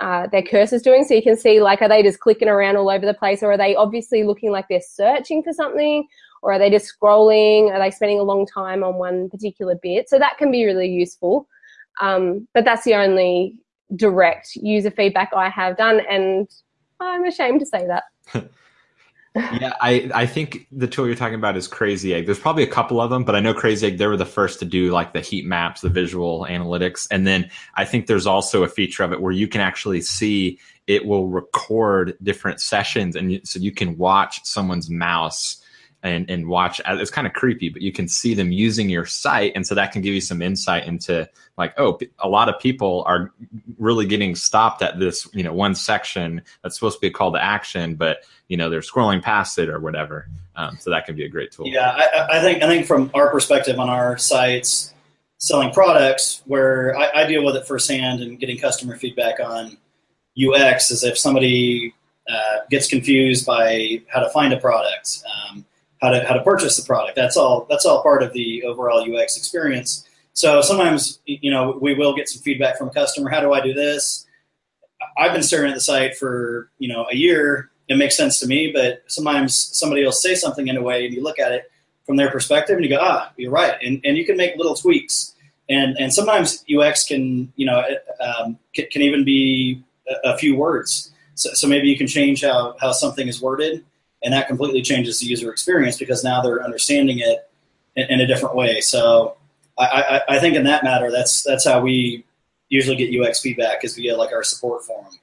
[0.00, 1.04] uh, their cursor's doing.
[1.04, 3.52] So you can see like, are they just clicking around all over the place or
[3.52, 6.06] are they obviously looking like they're searching for something
[6.42, 7.70] or are they just scrolling?
[7.70, 10.08] Are they spending a long time on one particular bit?
[10.08, 11.48] So that can be really useful.
[12.00, 13.58] Um, but that's the only
[13.96, 16.00] direct user feedback I have done.
[16.08, 16.48] And
[17.00, 18.04] I'm ashamed to say that.
[19.34, 22.26] yeah, I, I think the tool you're talking about is Crazy Egg.
[22.26, 24.58] There's probably a couple of them, but I know Crazy Egg, they were the first
[24.58, 27.06] to do like the heat maps, the visual analytics.
[27.10, 30.58] And then I think there's also a feature of it where you can actually see
[30.88, 33.14] it will record different sessions.
[33.14, 35.59] And so you can watch someone's mouse
[36.02, 36.80] and, and watch.
[36.86, 39.52] It's kind of creepy, but you can see them using your site.
[39.54, 43.04] And so that can give you some insight into like, oh, a lot of people
[43.06, 43.32] are
[43.78, 47.32] really getting stopped at this, you know, one section that's supposed to be a call
[47.32, 50.28] to action, but you know they're scrolling past it or whatever.
[50.56, 51.66] Um, so that can be a great tool.
[51.68, 54.92] Yeah, I, I, think I think from our perspective on our sites,
[55.38, 59.78] selling products, where I, I, deal with it firsthand and getting customer feedback on
[60.36, 61.94] UX is if somebody
[62.28, 65.64] uh, gets confused by how to find a product, um,
[66.00, 67.16] how to how to purchase the product.
[67.16, 67.66] That's all.
[67.68, 70.06] That's all part of the overall UX experience.
[70.32, 73.30] So sometimes you know we will get some feedback from a customer.
[73.30, 74.26] How do I do this?
[75.16, 78.46] I've been staring at the site for you know a year it makes sense to
[78.46, 81.70] me, but sometimes somebody will say something in a way and you look at it
[82.06, 83.74] from their perspective and you go, ah, you're right.
[83.82, 85.34] And, and you can make little tweaks.
[85.68, 87.82] And, and sometimes UX can, you know,
[88.20, 91.12] um, can, can, even be a, a few words.
[91.34, 93.84] So, so, maybe you can change how, how something is worded
[94.22, 97.48] and that completely changes the user experience because now they're understanding it
[97.96, 98.80] in, in a different way.
[98.80, 99.36] So
[99.78, 99.84] I,
[100.28, 102.24] I, I think in that matter, that's, that's how we
[102.68, 105.18] usually get UX feedback is via like our support forum.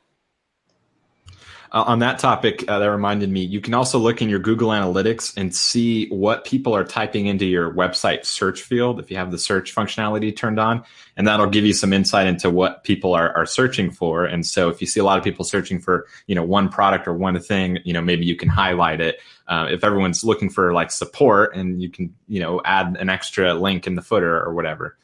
[1.71, 4.69] Uh, on that topic, uh, that reminded me, you can also look in your Google
[4.69, 9.31] Analytics and see what people are typing into your website search field if you have
[9.31, 10.83] the search functionality turned on.
[11.15, 14.25] And that'll give you some insight into what people are, are searching for.
[14.25, 17.07] And so if you see a lot of people searching for, you know, one product
[17.07, 19.19] or one thing, you know, maybe you can highlight it.
[19.47, 23.53] Uh, if everyone's looking for like support and you can, you know, add an extra
[23.53, 24.97] link in the footer or whatever.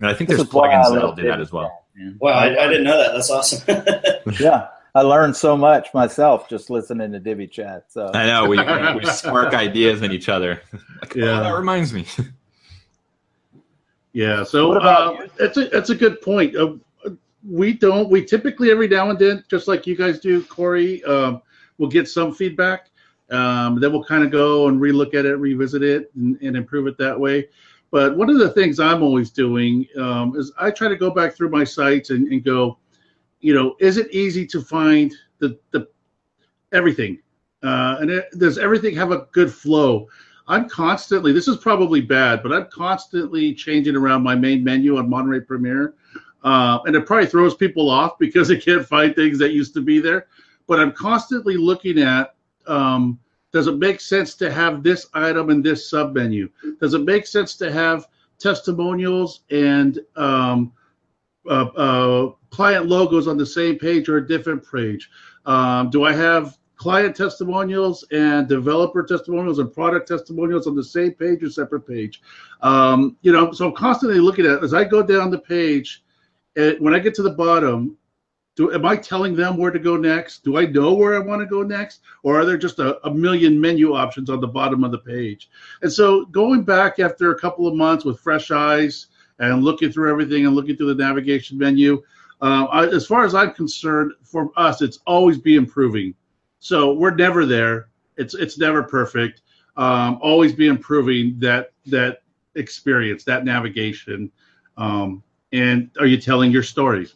[0.00, 1.84] And I think This there's is why I plugins that'll do that as well.
[1.94, 2.16] man.
[2.20, 3.12] Wow, I, I didn't know that.
[3.12, 3.84] That's awesome.
[4.40, 7.84] Yeah, I learned so much myself just listening to Divi chat.
[7.88, 8.58] So I know we,
[8.98, 10.60] we spark ideas in each other.
[11.00, 11.40] Like, oh, Yeah.
[11.40, 12.06] that reminds me.
[14.12, 16.56] Yeah, so What about uh, it's a it's a good point.
[16.56, 16.74] Uh,
[17.48, 21.40] we don't we typically every now and then, just like you guys do, Corey, um,
[21.78, 22.90] we'll get some feedback.
[23.30, 26.88] Um, then we'll kind of go and relook at it, revisit it, and, and improve
[26.88, 27.48] it that way.
[27.92, 31.36] But one of the things I'm always doing um, is I try to go back
[31.36, 32.78] through my sites and, and go,
[33.40, 35.88] you know, is it easy to find the the
[36.72, 37.20] everything?
[37.62, 40.08] Uh, and it, does everything have a good flow?
[40.48, 45.08] I'm constantly, this is probably bad, but I'm constantly changing around my main menu on
[45.08, 45.94] Monterey Premier.
[46.42, 49.80] Uh, and it probably throws people off because they can't find things that used to
[49.80, 50.26] be there.
[50.66, 52.34] But I'm constantly looking at
[52.66, 53.18] um,
[53.52, 56.48] does it make sense to have this item in this sub menu?
[56.80, 58.06] Does it make sense to have
[58.38, 60.72] testimonials and um,
[61.46, 65.10] client logos on the same page or a different page?
[65.46, 71.12] Um, do I have client testimonials and developer testimonials and product testimonials on the same
[71.12, 72.22] page or separate page?
[72.62, 76.02] Um, you know, so I'm constantly looking at as I go down the page.
[76.56, 77.96] And when I get to the bottom,
[78.56, 80.42] do am I telling them where to go next?
[80.42, 83.14] Do I know where I want to go next, or are there just a, a
[83.14, 85.48] million menu options on the bottom of the page?
[85.82, 89.06] And so going back after a couple of months with fresh eyes
[89.40, 92.02] and looking through everything and looking through the navigation menu,
[92.42, 96.14] uh, I, as far as I'm concerned, for us, it's always be improving.
[96.58, 97.88] So we're never there.
[98.16, 99.42] It's it's never perfect.
[99.76, 102.22] Um, always be improving that that
[102.54, 104.30] experience, that navigation.
[104.76, 105.22] Um,
[105.52, 107.08] and are you telling your story?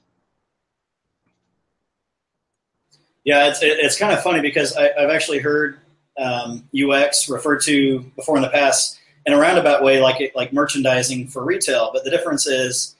[3.24, 5.80] Yeah, it's it's kind of funny because I, I've actually heard
[6.18, 10.52] um, UX referred to before in the past in a roundabout way, like it, like
[10.52, 11.90] merchandising for retail.
[11.92, 12.96] But the difference is,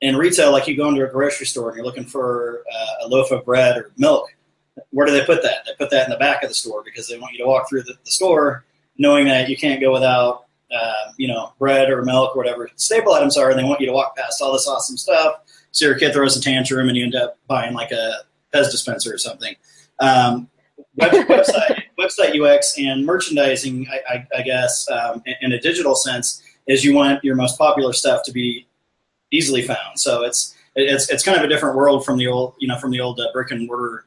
[0.00, 3.08] in retail, like you go into a grocery store and you're looking for uh, a
[3.08, 4.34] loaf of bread or milk.
[4.90, 5.64] Where do they put that?
[5.66, 7.68] They put that in the back of the store because they want you to walk
[7.68, 8.64] through the, the store
[8.98, 13.12] knowing that you can't go without, uh, you know, bread or milk or whatever staple
[13.12, 15.36] items are, and they want you to walk past all this awesome stuff.
[15.70, 18.20] So your kid throws a tantrum and you end up buying like a
[18.52, 19.54] Pez dispenser or something.
[19.98, 20.48] Um,
[20.96, 25.94] web, website, website UX and merchandising, I, I, I guess, um, in, in a digital
[25.94, 28.66] sense, is you want your most popular stuff to be
[29.30, 29.98] easily found.
[29.98, 32.90] So it's it's it's kind of a different world from the old, you know, from
[32.90, 34.04] the old uh, brick and mortar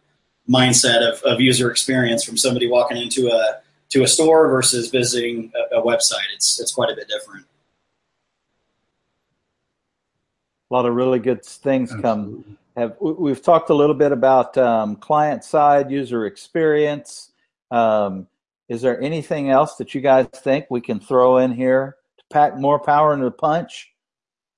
[0.47, 5.51] mindset of, of user experience from somebody walking into a to a store versus visiting
[5.73, 6.27] a, a website.
[6.35, 7.45] It's it's quite a bit different.
[10.71, 14.57] a lot of really good things come have we- we've talked a little bit about
[14.57, 17.28] um, client side user experience
[17.71, 18.27] um,
[18.67, 22.57] is there anything else that you guys think we can throw in here to pack
[22.57, 23.91] more power into the punch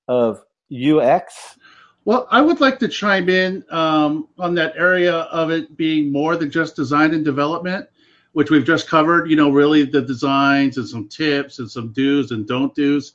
[0.08, 1.56] of ux
[2.04, 6.36] Well, I would like to chime in um, on that area of it being more
[6.36, 7.88] than just design and development,
[8.32, 9.30] which we've just covered.
[9.30, 13.12] You know, really the designs and some tips and some do's and don't do's.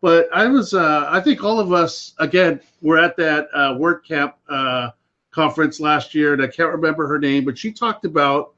[0.00, 4.32] But I was, uh, I think all of us, again, were at that uh, WordCamp
[4.48, 4.90] uh,
[5.30, 8.54] conference last year, and I can't remember her name, but she talked about,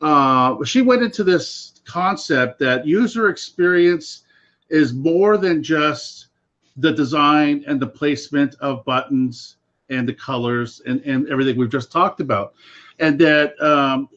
[0.00, 4.22] uh, she went into this concept that user experience
[4.68, 6.28] is more than just
[6.76, 9.56] the design and the placement of buttons
[9.90, 12.54] and the colors and, and everything we've just talked about.
[12.98, 14.08] And that um,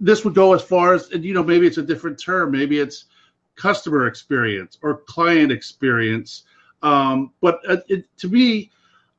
[0.00, 2.80] this would go as far as, and you know, maybe it's a different term, maybe
[2.80, 3.04] it's
[3.54, 6.44] customer experience or client experience.
[6.82, 8.70] Um, but uh, it, to me,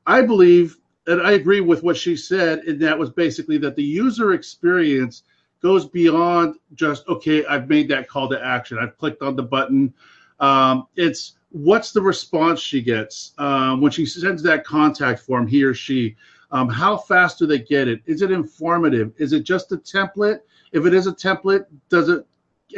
[0.06, 3.82] I believe, and I agree with what she said, and that was basically that the
[3.82, 5.22] user experience
[5.60, 9.92] goes beyond just, okay, I've made that call to action, I've clicked on the button.
[10.40, 15.64] Um, it's what's the response she gets um, when she sends that contact form, he
[15.64, 16.16] or she.
[16.50, 18.00] Um, how fast do they get it?
[18.06, 19.12] Is it informative?
[19.18, 20.40] Is it just a template?
[20.72, 22.26] If it is a template, does it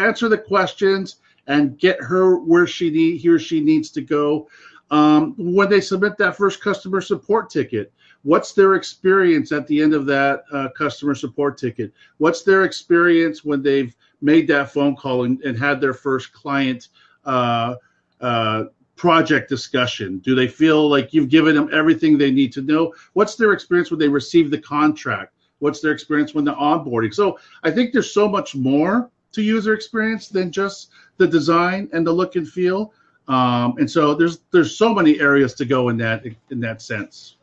[0.00, 1.16] answer the questions
[1.46, 4.48] and get her where she need he or she needs to go?
[4.90, 7.92] Um, when they submit that first customer support ticket,
[8.22, 11.92] what's their experience at the end of that uh, customer support ticket?
[12.18, 16.88] What's their experience when they've made that phone call and, and had their first client
[17.24, 17.76] uh,
[18.20, 18.64] uh,
[18.96, 20.18] project discussion?
[20.18, 22.92] Do they feel like you've given them everything they need to know?
[23.14, 25.34] What's their experience when they receive the contract?
[25.58, 27.14] What's their experience when they're onboarding?
[27.14, 32.06] So I think there's so much more to user experience than just the design and
[32.06, 32.92] the look and feel.
[33.28, 37.36] Um, and so there's there's so many areas to go in that in that sense.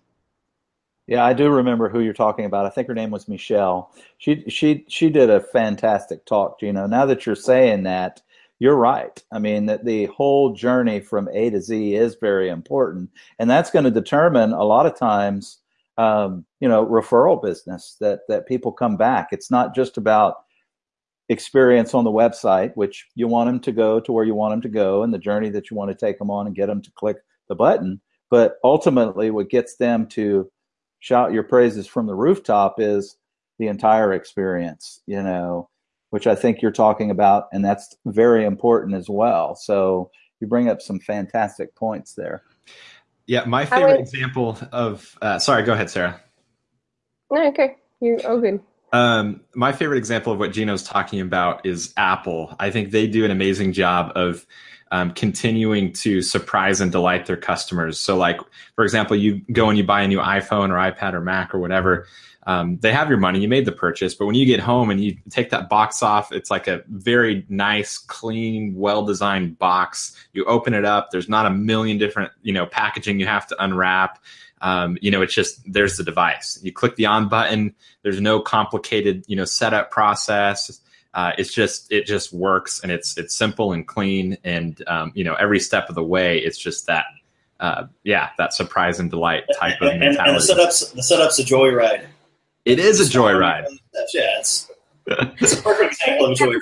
[1.07, 2.65] Yeah, I do remember who you're talking about.
[2.65, 3.93] I think her name was Michelle.
[4.17, 6.85] She she she did a fantastic talk, Gino.
[6.85, 8.21] Now that you're saying that,
[8.59, 9.23] you're right.
[9.31, 13.71] I mean that the whole journey from A to Z is very important, and that's
[13.71, 15.59] going to determine a lot of times,
[15.97, 19.29] um, you know, referral business that that people come back.
[19.31, 20.35] It's not just about
[21.29, 24.61] experience on the website, which you want them to go to where you want them
[24.61, 26.81] to go, and the journey that you want to take them on and get them
[26.81, 28.01] to click the button.
[28.29, 30.51] But ultimately, what gets them to
[31.07, 33.15] shout your praises from the rooftop is
[33.59, 35.69] the entire experience, you know,
[36.09, 39.55] which I think you're talking about, and that's very important as well.
[39.55, 42.43] So you bring up some fantastic points there.
[43.25, 46.19] Yeah, my favorite would, example of uh, sorry, go ahead, Sarah.
[47.31, 48.59] No, okay, you're all good.
[48.91, 52.53] Um, my favorite example of what Gino's talking about is Apple.
[52.59, 54.45] I think they do an amazing job of
[54.91, 57.99] um, continuing to surprise and delight their customers.
[57.99, 58.39] So, like
[58.75, 61.59] for example, you go and you buy a new iPhone or iPad or Mac or
[61.59, 62.07] whatever.
[62.47, 65.03] Um, they have your money, you made the purchase, but when you get home and
[65.03, 70.15] you take that box off, it's like a very nice, clean, well-designed box.
[70.31, 71.11] You open it up.
[71.11, 74.23] There's not a million different, you know, packaging you have to unwrap.
[74.61, 76.57] Um, you know, it's just there's the device.
[76.63, 77.75] You click the on button.
[78.03, 80.79] There's no complicated, you know, setup process
[81.17, 85.23] uh, it's just it just works and it's it's simple and clean and um, you
[85.23, 87.05] know every step of the way it's just that
[87.59, 90.19] uh, yeah that surprise and delight type of mentality.
[90.19, 92.05] And, and the setup's the setup's a joyride.
[92.65, 93.65] It is a joyride.
[94.13, 94.69] Yeah, it's,
[95.07, 96.59] it's a perfect example of a joyride.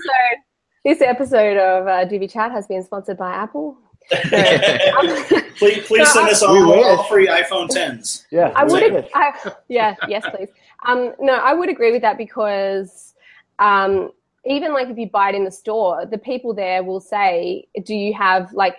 [0.85, 3.77] This episode of uh, Divi Chat has been sponsored by Apple.
[4.11, 8.23] please, please send us all, all, free iPhone 10s.
[8.29, 9.09] Yeah, I would.
[9.15, 10.49] I, yeah, yes, please.
[10.85, 13.15] Um, no, I would agree with that because
[13.57, 14.11] um,
[14.45, 17.95] even like if you buy it in the store, the people there will say, "Do
[17.95, 18.77] you have like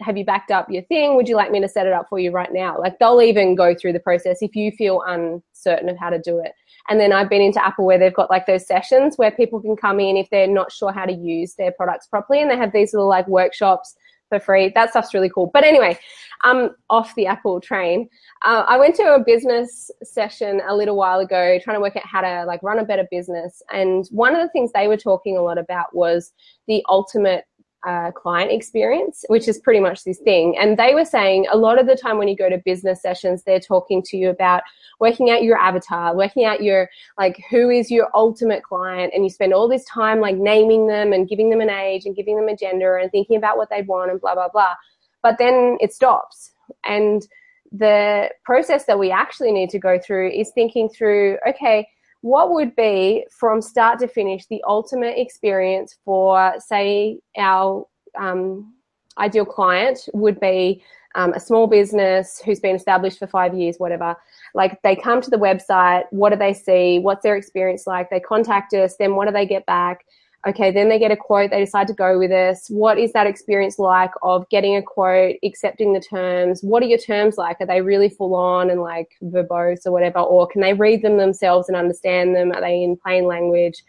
[0.00, 1.16] have you backed up your thing?
[1.16, 3.54] Would you like me to set it up for you right now?" Like they'll even
[3.54, 6.52] go through the process if you feel uncertain of how to do it.
[6.88, 9.76] And then I've been into Apple where they've got like those sessions where people can
[9.76, 12.72] come in if they're not sure how to use their products properly, and they have
[12.72, 13.96] these little like workshops
[14.28, 14.72] for free.
[14.74, 15.50] That stuff's really cool.
[15.52, 15.98] But anyway,
[16.44, 18.08] um, off the Apple train.
[18.44, 22.06] Uh, I went to a business session a little while ago trying to work out
[22.06, 23.62] how to like run a better business.
[23.72, 26.32] And one of the things they were talking a lot about was
[26.68, 27.44] the ultimate
[27.86, 30.58] uh, client experience, which is pretty much this thing.
[30.58, 33.44] And they were saying a lot of the time when you go to business sessions,
[33.44, 34.62] they're talking to you about
[34.98, 39.12] working out your avatar, working out your, like, who is your ultimate client.
[39.14, 42.16] And you spend all this time, like, naming them and giving them an age and
[42.16, 44.74] giving them a gender and thinking about what they'd want and blah, blah, blah.
[45.22, 46.50] But then it stops.
[46.84, 47.26] And
[47.70, 51.88] the process that we actually need to go through is thinking through, okay,
[52.26, 57.86] what would be from start to finish the ultimate experience for, say, our
[58.18, 58.74] um,
[59.16, 60.82] ideal client would be
[61.14, 64.16] um, a small business who's been established for five years, whatever.
[64.54, 66.98] Like they come to the website, what do they see?
[66.98, 68.10] What's their experience like?
[68.10, 70.04] They contact us, then what do they get back?
[70.46, 72.68] Okay, then they get a quote, they decide to go with us.
[72.68, 76.62] What is that experience like of getting a quote, accepting the terms?
[76.62, 77.60] What are your terms like?
[77.60, 80.20] Are they really full on and like verbose or whatever?
[80.20, 82.52] Or can they read them themselves and understand them?
[82.52, 83.82] Are they in plain language?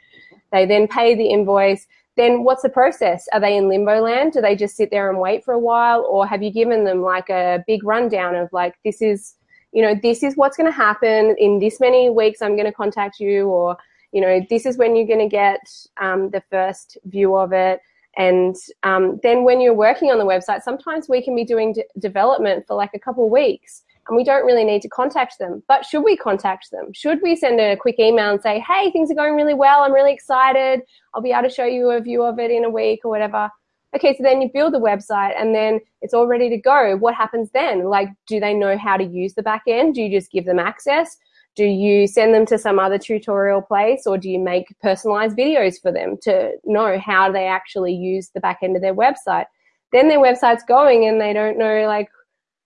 [0.52, 1.86] They then pay the invoice.
[2.16, 3.28] Then what's the process?
[3.34, 4.34] Are they in limbo land?
[4.34, 6.04] Do they just sit there and wait for a while?
[6.10, 9.36] Or have you given them like a big rundown of like, this is,
[9.74, 12.42] you know, this is what's going to happen in this many weeks.
[12.42, 13.78] I'm going to contact you or,
[14.12, 15.60] you know, this is when you're going to get
[16.02, 17.80] um, the first view of it.
[18.18, 22.66] And um, then when you're working on the website, sometimes we can be doing development
[22.68, 25.62] for like a couple weeks and we don't really need to contact them.
[25.68, 26.92] But should we contact them?
[26.94, 29.84] Should we send a quick email and say, hey, things are going really well.
[29.84, 30.82] I'm really excited.
[31.14, 33.52] I'll be able to show you a view of it in a week or whatever.
[33.96, 36.96] Okay, so then you build the website and then it's all ready to go.
[36.98, 37.86] What happens then?
[37.86, 39.96] Like, do they know how to use the back end?
[39.96, 41.18] Do you just give them access?
[41.58, 45.82] Do you send them to some other tutorial place or do you make personalized videos
[45.82, 49.46] for them to know how they actually use the back end of their website?
[49.92, 52.10] Then their website's going and they don't know like,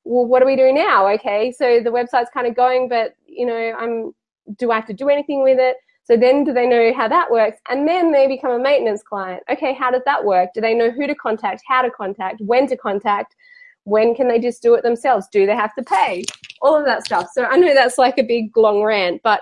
[0.03, 1.07] well, what do we do now?
[1.07, 4.13] Okay, so the website's kind of going, but you know, I'm,
[4.57, 5.77] do I have to do anything with it?
[6.03, 7.59] So then do they know how that works?
[7.69, 9.43] And then they become a maintenance client.
[9.49, 10.49] Okay, how does that work?
[10.53, 13.35] Do they know who to contact, how to contact, when to contact?
[13.83, 15.27] When can they just do it themselves?
[15.31, 16.25] Do they have to pay?
[16.61, 17.27] All of that stuff.
[17.33, 19.41] So I know that's like a big long rant, but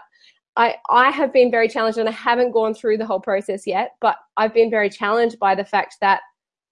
[0.56, 3.92] I, I have been very challenged and I haven't gone through the whole process yet,
[4.02, 6.22] but I've been very challenged by the fact that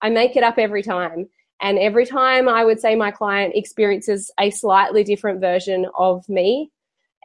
[0.01, 1.28] I make it up every time.
[1.61, 6.72] And every time I would say my client experiences a slightly different version of me,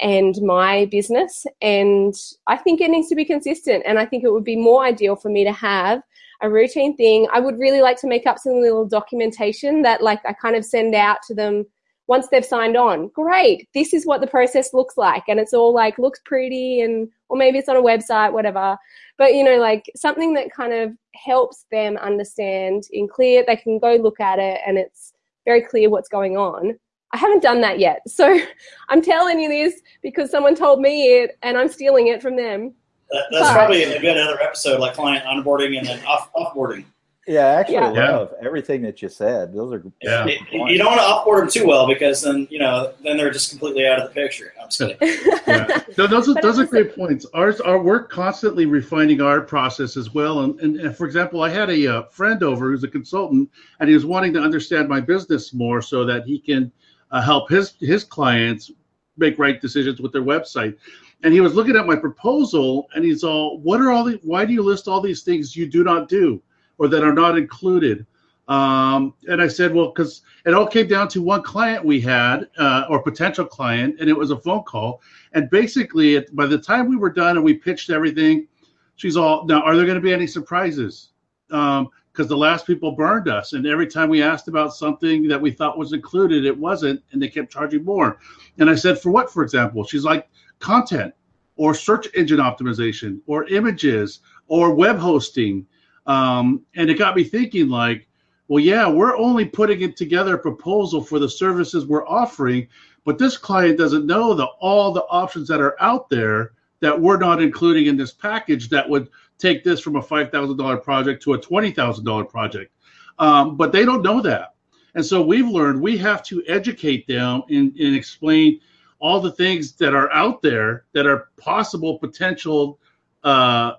[0.00, 1.46] and my business.
[1.60, 2.14] And
[2.46, 3.84] I think it needs to be consistent.
[3.86, 6.02] And I think it would be more ideal for me to have
[6.42, 7.28] a routine thing.
[7.32, 10.64] I would really like to make up some little documentation that like I kind of
[10.64, 11.64] send out to them
[12.08, 13.08] once they've signed on.
[13.08, 13.68] Great.
[13.74, 15.22] This is what the process looks like.
[15.28, 18.76] And it's all like looks pretty and or maybe it's on a website, whatever.
[19.18, 23.78] But you know, like something that kind of helps them understand in clear, they can
[23.78, 25.12] go look at it and it's
[25.44, 26.78] very clear what's going on.
[27.12, 28.00] I haven't done that yet.
[28.08, 28.38] So
[28.88, 32.74] I'm telling you this because someone told me it and I'm stealing it from them.
[33.12, 36.84] That, that's but, probably a good other episode, like client onboarding and then off offboarding.
[37.26, 38.16] Yeah, I actually yeah.
[38.16, 39.52] love everything that you said.
[39.52, 40.26] Those are yeah.
[40.50, 43.50] You, don't want to offboard them too well because then you know then they're just
[43.50, 44.52] completely out of the picture.
[44.60, 45.40] I'm just kidding.
[45.46, 45.82] yeah.
[45.96, 47.24] No, those are those are great points.
[47.32, 50.40] Ours, our we're constantly refining our process as well.
[50.40, 53.48] And, and, and for example, I had a uh, friend over who's a consultant,
[53.78, 56.72] and he was wanting to understand my business more so that he can
[57.12, 58.72] uh, help his his clients
[59.16, 60.76] make right decisions with their website.
[61.22, 64.18] And he was looking at my proposal, and he's all, "What are all the?
[64.22, 66.42] Why do you list all these things you do not do?"
[66.78, 68.04] or that are not included.
[68.48, 72.48] Um, and I said, well, because it all came down to one client we had,
[72.58, 75.00] uh, or potential client, and it was a phone call.
[75.32, 78.48] And basically, it, by the time we were done and we pitched everything,
[78.96, 81.10] she's all, now, are there going to be any surprises?
[81.48, 83.52] Because um, the last people burned us.
[83.52, 87.22] And every time we asked about something that we thought was included, it wasn't, and
[87.22, 88.18] they kept charging more.
[88.58, 89.84] And I said, for what, for example?
[89.84, 90.28] She's like,
[90.62, 91.12] content,
[91.56, 95.66] or search engine optimization, or images, or web hosting
[96.06, 98.08] um, and it got me thinking, like,
[98.48, 102.68] well, yeah, we're only putting it together a proposal for the services we're offering,
[103.04, 107.18] but this client doesn't know the all the options that are out there that we're
[107.18, 109.08] not including in this package that would
[109.38, 112.72] take this from a five thousand dollar project to a twenty thousand dollar project.
[113.18, 114.54] Um, but they don't know that,
[114.94, 118.60] and so we've learned we have to educate them and, and explain
[119.02, 122.78] all the things that are out there that are possible potential
[123.24, 123.72] uh,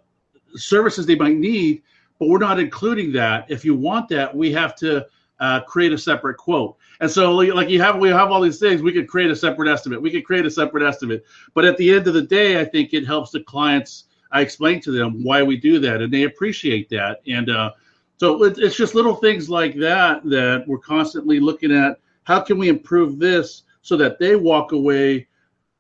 [0.56, 1.82] services they might need
[2.24, 3.50] but we're not including that.
[3.50, 5.06] If you want that, we have to
[5.42, 6.78] uh, create a separate quote.
[7.02, 8.82] And so, like you have, we have all these things.
[8.82, 10.02] We could create a separate estimate.
[10.02, 11.26] We could create a separate estimate.
[11.54, 14.06] But at the end of the day, I think it helps the clients.
[14.32, 17.22] I explain to them why we do that, and they appreciate that.
[17.28, 17.72] And uh,
[18.18, 22.00] so it's just little things like that that we're constantly looking at.
[22.24, 25.28] How can we improve this so that they walk away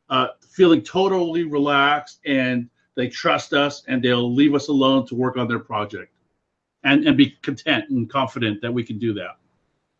[0.09, 5.37] uh, feeling totally relaxed and they trust us and they'll leave us alone to work
[5.37, 6.11] on their project
[6.83, 9.37] and, and be content and confident that we can do that.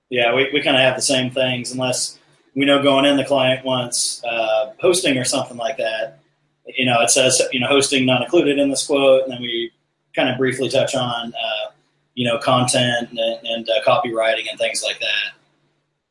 [0.10, 2.20] Yeah, we, we kind of have the same things unless
[2.56, 6.20] we know going in the client wants uh, hosting or something like that.
[6.68, 9.72] You know, it says, you know, hosting not included in this quote, and then we
[10.16, 11.72] kind of briefly touch on, uh,
[12.14, 15.34] you know, content and, and uh, copywriting and things like that.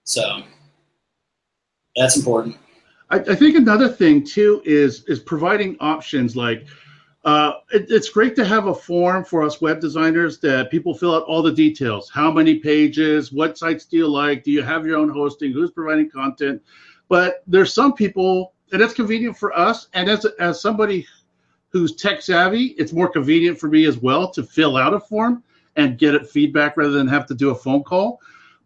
[0.05, 0.43] So
[1.97, 2.57] that's important.
[3.11, 6.67] I, I think another thing too is is providing options like
[7.25, 11.15] uh, it, it's great to have a form for us web designers that people fill
[11.15, 12.11] out all the details.
[12.11, 13.33] How many pages?
[13.33, 14.43] What sites do you like?
[14.43, 15.53] Do you have your own hosting?
[15.53, 16.61] Who's providing content?
[17.09, 19.89] But there's some people, and it's convenient for us.
[19.95, 21.07] And as as somebody
[21.69, 25.43] who's tech savvy, it's more convenient for me as well to fill out a form
[25.77, 28.21] and get it feedback rather than have to do a phone call.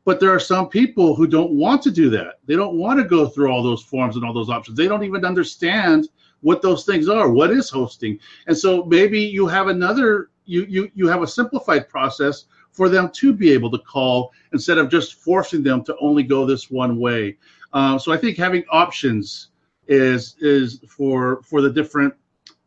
[0.06, 2.38] But there are some people who don't want to do that.
[2.46, 4.78] They don't want to go through all those forms and all those options.
[4.78, 6.08] They don't even understand
[6.42, 7.28] what those things are.
[7.28, 8.20] What is hosting?
[8.46, 13.10] And so maybe you have another you you you have a simplified process for them
[13.14, 17.00] to be able to call instead of just forcing them to only go this one
[17.00, 17.36] way.
[17.72, 19.48] Uh, so I think having options
[19.88, 22.14] is is for for the different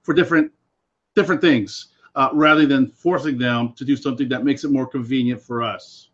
[0.01, 0.51] for different
[1.15, 5.41] different things uh, rather than forcing them to do something that makes it more convenient
[5.41, 6.08] for us.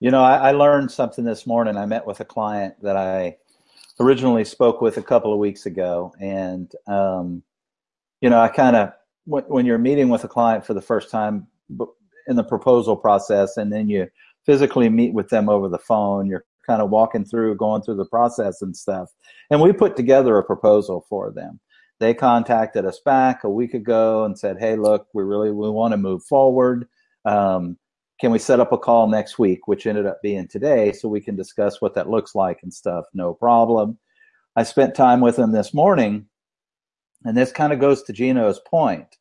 [0.00, 1.76] You know, I, I learned something this morning.
[1.76, 3.36] I met with a client that I
[4.00, 7.42] originally spoke with a couple of weeks ago, and um,
[8.22, 8.92] you know, I kind of
[9.26, 11.46] when, when you're meeting with a client for the first time
[12.26, 14.08] in the proposal process, and then you
[14.46, 18.06] physically meet with them over the phone, you're kind of walking through, going through the
[18.06, 19.10] process and stuff.
[19.50, 21.60] And we put together a proposal for them.
[21.98, 25.92] They contacted us back a week ago and said, "Hey, look, we really we want
[25.92, 26.88] to move forward.
[27.26, 27.76] Um,
[28.20, 31.20] can we set up a call next week, which ended up being today, so we
[31.20, 33.06] can discuss what that looks like and stuff?
[33.14, 33.98] No problem.
[34.56, 36.26] I spent time with him this morning,
[37.24, 39.16] and this kind of goes to Gino's point.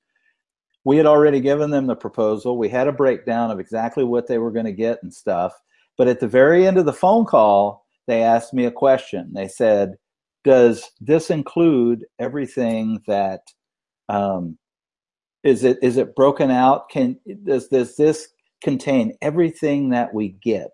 [0.83, 2.57] We had already given them the proposal.
[2.57, 5.53] We had a breakdown of exactly what they were going to get and stuff.
[5.97, 9.31] But at the very end of the phone call, they asked me a question.
[9.33, 9.97] They said,
[10.43, 13.41] Does this include everything that
[14.09, 14.57] um,
[15.43, 16.89] is it is it broken out?
[16.89, 18.29] Can does does this
[18.61, 20.71] contain everything that we get.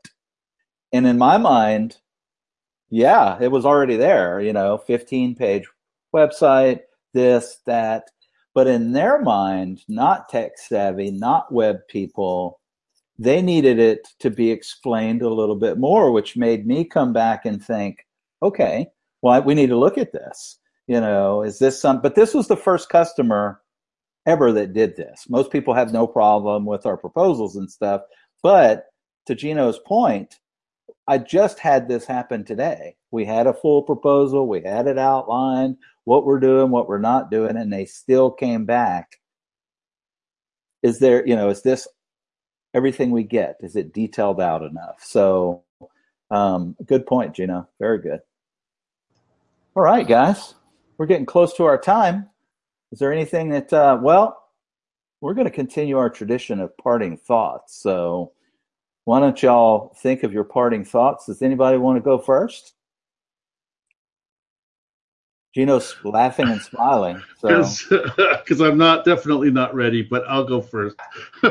[0.93, 1.97] And in my mind,
[2.89, 5.65] yeah, it was already there, you know, 15 page
[6.15, 6.81] website,
[7.13, 8.09] this, that.
[8.53, 12.59] But in their mind, not tech savvy, not web people,
[13.17, 17.45] they needed it to be explained a little bit more, which made me come back
[17.45, 18.05] and think,
[18.41, 18.88] okay,
[19.21, 20.59] well, we need to look at this.
[20.88, 23.59] You know, is this some, but this was the first customer
[24.26, 25.30] ever that did this.
[25.30, 28.01] Most people have no problem with our proposals and stuff.
[28.41, 28.86] But
[29.28, 30.39] to Gino's point,
[31.07, 32.95] I just had this happen today.
[33.11, 37.32] We had a full proposal, we had it outlined, what we're doing, what we're not
[37.32, 39.19] doing, and they still came back.
[40.84, 41.88] Is there, you know, is this
[42.73, 43.57] everything we get?
[43.61, 44.97] Is it detailed out enough?
[45.01, 45.63] So,
[46.30, 47.67] um, good point, Gino.
[47.80, 48.19] Very good.
[49.76, 50.55] All right, guys,
[50.97, 52.30] we're getting close to our time.
[52.96, 54.41] Is there anything that, uh, well,
[55.20, 57.76] we're going to continue our tradition of parting thoughts.
[57.76, 58.32] So,
[59.04, 61.26] why don't y'all think of your parting thoughts?
[61.26, 62.76] Does anybody want to go first?
[65.54, 67.22] Gino's laughing and smiling.
[67.41, 68.66] Because so.
[68.66, 70.96] I'm not definitely not ready, but I'll go first.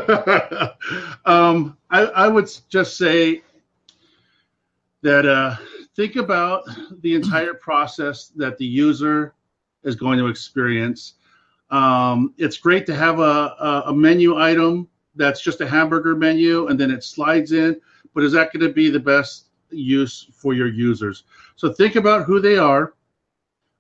[1.27, 3.43] um, I, I, would just say
[5.03, 5.57] that uh,
[5.95, 6.63] think about
[7.03, 9.35] the entire process that the user
[9.83, 11.17] is going to experience.
[11.75, 16.79] Um, it's great to have a, a, menu item that's just a hamburger menu and
[16.79, 17.81] then it slides in,
[18.15, 21.25] but is that going to be the best use for your users?
[21.57, 22.95] So think about who they are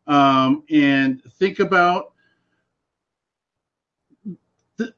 [0.09, 2.15] um, and think about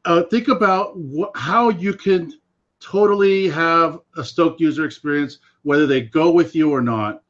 [0.06, 2.32] uh, think about wh- how you can
[2.80, 7.22] totally have a stoked user experience, whether they go with you or not.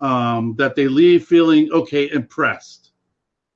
[0.00, 2.90] Um, that they leave feeling okay, impressed.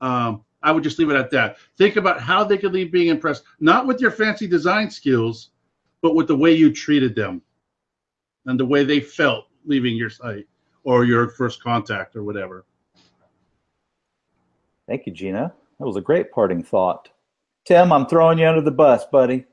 [0.00, 1.58] Um, I would just leave it at that.
[1.78, 5.50] Think about how they could leave being impressed, not with your fancy design skills,
[6.02, 7.40] but with the way you treated them
[8.46, 10.48] and the way they felt leaving your site
[10.82, 12.64] or your first contact or whatever.
[14.88, 15.54] Thank you, Gino.
[15.78, 17.10] That was a great parting thought.
[17.64, 19.46] Tim, I'm throwing you under the bus, buddy.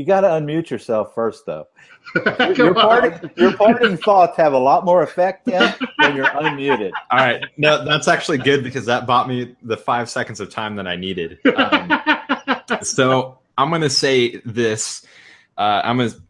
[0.00, 1.68] You got to unmute yourself first, though.
[2.56, 6.92] your, parting, your parting thoughts have a lot more effect, Tim, when you're unmuted.
[7.10, 7.44] All right.
[7.58, 10.96] No, that's actually good because that bought me the five seconds of time that I
[10.96, 11.38] needed.
[11.54, 11.92] Um,
[12.82, 15.04] so I'm going to say this.
[15.58, 16.22] Uh, I'm going to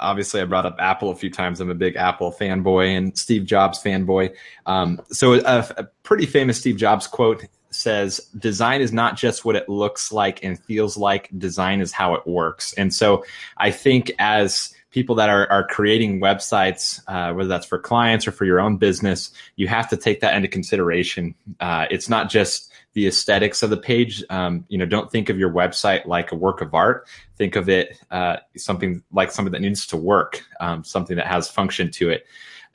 [0.00, 1.60] obviously I brought up Apple a few times.
[1.60, 4.34] I'm a big Apple fanboy and Steve Jobs fanboy.
[4.66, 7.44] Um, so a, a, pretty famous Steve Jobs quote
[7.74, 11.28] says, "Design is not just what it looks like and feels like.
[11.36, 13.24] Design is how it works." And so
[13.56, 18.32] I think as people that are, are creating websites, uh, whether that's for clients or
[18.32, 21.34] for your own business, you have to take that into consideration.
[21.58, 24.22] Uh, it's not just the aesthetics of the page.
[24.30, 27.08] Um, you know, don't think of your website like a work of art.
[27.36, 31.48] Think of it uh, something like something that needs to work, um, something that has
[31.48, 32.24] function to it.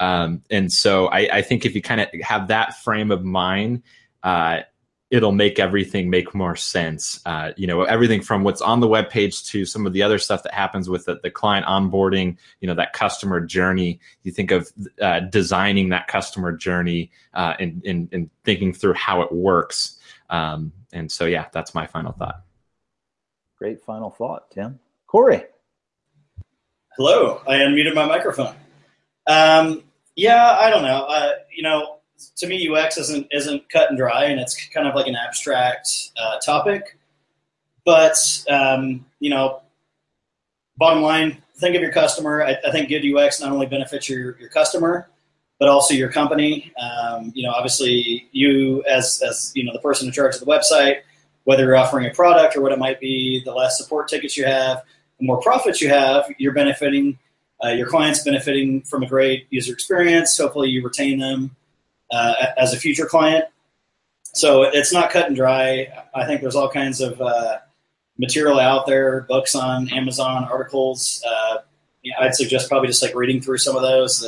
[0.02, 3.84] Um, and so I, I, think if you kind of have that frame of mind,
[4.24, 4.62] uh,
[5.12, 7.20] it'll make everything make more sense.
[7.26, 10.20] Uh, you know, everything from what's on the web page to some of the other
[10.20, 14.00] stuff that happens with the, the client onboarding, you know, that customer journey.
[14.24, 19.22] You think of uh, designing that customer journey uh, and, and, and thinking through how
[19.22, 19.98] it works.
[20.30, 22.44] Um, and so, yeah, that's my final thought.
[23.58, 24.80] Great final thought, Tim.
[25.08, 25.44] Corey.
[26.96, 27.42] Hello.
[27.48, 28.56] I unmuted my microphone.
[29.26, 29.84] Um,
[30.16, 31.06] yeah, I don't know.
[31.08, 31.99] Uh, you know,
[32.38, 36.12] to me, UX isn't isn't cut and dry, and it's kind of like an abstract
[36.18, 36.98] uh, topic.
[37.86, 39.62] But um, you know,
[40.78, 42.44] bottom line, think of your customer.
[42.44, 45.10] I, I, think good UX not only benefits your your customer,
[45.60, 46.74] but also your company.
[46.82, 50.48] Um, you know, obviously, you as as you know the person in charge of the
[50.48, 51.02] website,
[51.44, 54.46] whether you're offering a product or what it might be, the less support tickets you
[54.46, 54.84] have,
[55.20, 57.18] the more profits you have, you're benefiting.
[57.62, 60.38] Uh, your clients benefiting from a great user experience.
[60.38, 61.54] Hopefully, you retain them
[62.12, 63.46] uh, as a future client.
[64.24, 65.88] So it's not cut and dry.
[66.14, 67.58] I think there's all kinds of uh,
[68.18, 71.24] material out there, books on Amazon, articles.
[71.28, 71.58] Uh,
[72.04, 74.26] you know, I'd suggest probably just like reading through some of those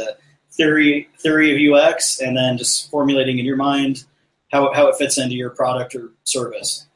[0.51, 4.05] theory theory of UX, and then just formulating in your mind
[4.51, 6.87] how how it fits into your product or service.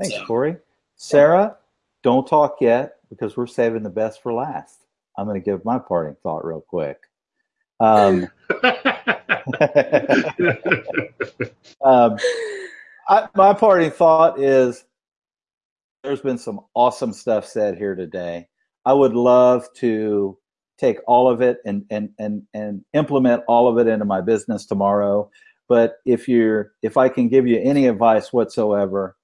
[0.00, 0.24] Thanks, so.
[0.24, 0.56] Corey.
[0.96, 1.56] Sarah,
[2.02, 4.78] don't talk yet because we're saving the best for last.
[5.16, 7.00] I'm going to give my parting thought real quick.
[7.80, 8.28] Um,
[11.84, 12.16] um,
[13.08, 14.84] I, my parting thought is
[16.02, 18.48] there's been some awesome stuff said here today.
[18.84, 20.38] I would love to
[20.78, 24.66] take all of it and and and and implement all of it into my business
[24.66, 25.30] tomorrow.
[25.68, 29.16] But if you're if I can give you any advice whatsoever,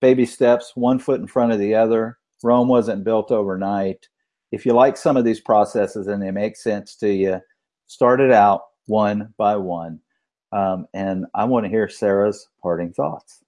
[0.00, 2.18] baby steps, one foot in front of the other.
[2.42, 4.08] Rome wasn't built overnight.
[4.50, 7.38] if you like some of these processes and they make sense to you,
[7.86, 10.00] start it out one by one.
[10.52, 13.42] Um, and I want to hear Sarah's parting thoughts.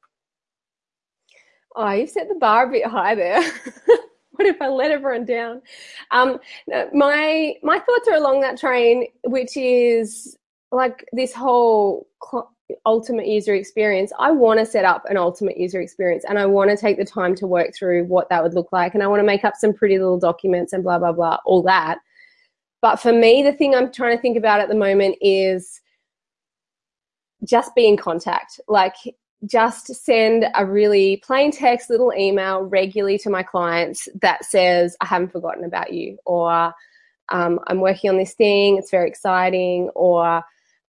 [1.77, 3.41] Oh, you've set the bar a bit high there.
[4.33, 5.63] what if I let everyone down?
[6.11, 6.39] Um,
[6.93, 10.37] my my thoughts are along that train, which is
[10.73, 12.07] like this whole
[12.87, 14.13] ultimate user experience.
[14.19, 17.05] I want to set up an ultimate user experience, and I want to take the
[17.05, 19.55] time to work through what that would look like, and I want to make up
[19.57, 21.99] some pretty little documents and blah blah blah, all that.
[22.83, 25.81] But for me, the thing I'm trying to think about at the moment is
[27.45, 28.61] just be in contact.
[28.69, 28.95] Like
[29.47, 35.07] just send a really plain text little email regularly to my clients that says, I
[35.07, 36.73] haven't forgotten about you, or
[37.31, 40.43] um, I'm working on this thing, it's very exciting, or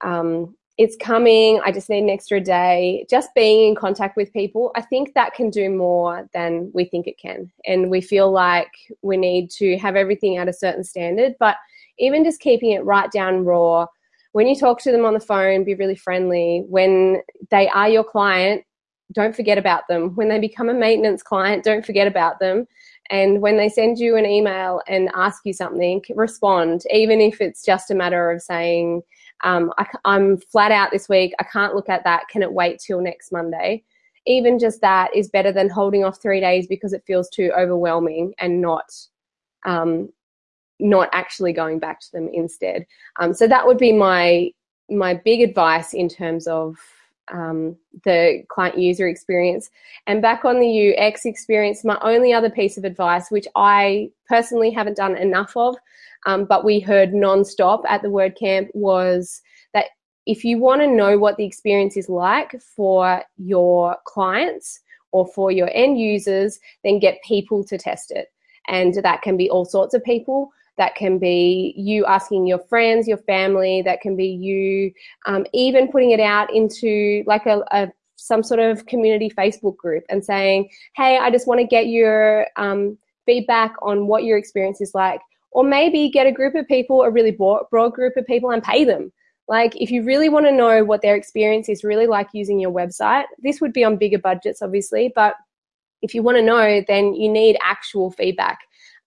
[0.03, 3.05] um, it's coming, I just need an extra day.
[3.11, 7.09] Just being in contact with people, I think that can do more than we think
[7.09, 7.51] it can.
[7.66, 8.70] And we feel like
[9.03, 11.57] we need to have everything at a certain standard, but
[11.99, 13.86] even just keeping it right down raw
[14.32, 16.62] when you talk to them on the phone, be really friendly.
[16.68, 18.64] When they are your client,
[19.12, 20.14] don't forget about them.
[20.16, 22.66] When they become a maintenance client, don't forget about them.
[23.11, 27.64] And when they send you an email and ask you something, respond, even if it's
[27.64, 29.03] just a matter of saying,
[29.44, 32.80] um, I, am flat out this week, I can't look at that, can it wait
[32.80, 33.82] till next Monday?
[34.26, 38.34] Even just that is better than holding off three days because it feels too overwhelming
[38.38, 38.92] and not
[39.64, 40.11] um,
[40.81, 42.87] not actually going back to them instead.
[43.18, 44.51] Um, so that would be my
[44.91, 46.76] my big advice in terms of
[47.31, 49.70] um, the client user experience.
[50.07, 54.70] And back on the UX experience, my only other piece of advice, which I personally
[54.70, 55.76] haven't done enough of,
[56.26, 59.43] um, but we heard nonstop at the WordCamp, was
[59.74, 59.87] that
[60.26, 64.81] if you want to know what the experience is like for your clients
[65.12, 68.29] or for your end users, then get people to test it.
[68.68, 73.07] And that can be all sorts of people that can be you asking your friends,
[73.07, 74.93] your family, that can be you
[75.26, 80.05] um, even putting it out into like a, a, some sort of community Facebook group
[80.09, 84.81] and saying, hey, I just want to get your um, feedback on what your experience
[84.81, 85.20] is like.
[85.51, 88.85] Or maybe get a group of people, a really broad, group of people, and pay
[88.85, 89.12] them.
[89.49, 92.70] Like, if you really want to know what their experience is really like using your
[92.70, 95.35] website, this would be on bigger budgets, obviously, but
[96.03, 98.59] if you want to know, then you need actual feedback.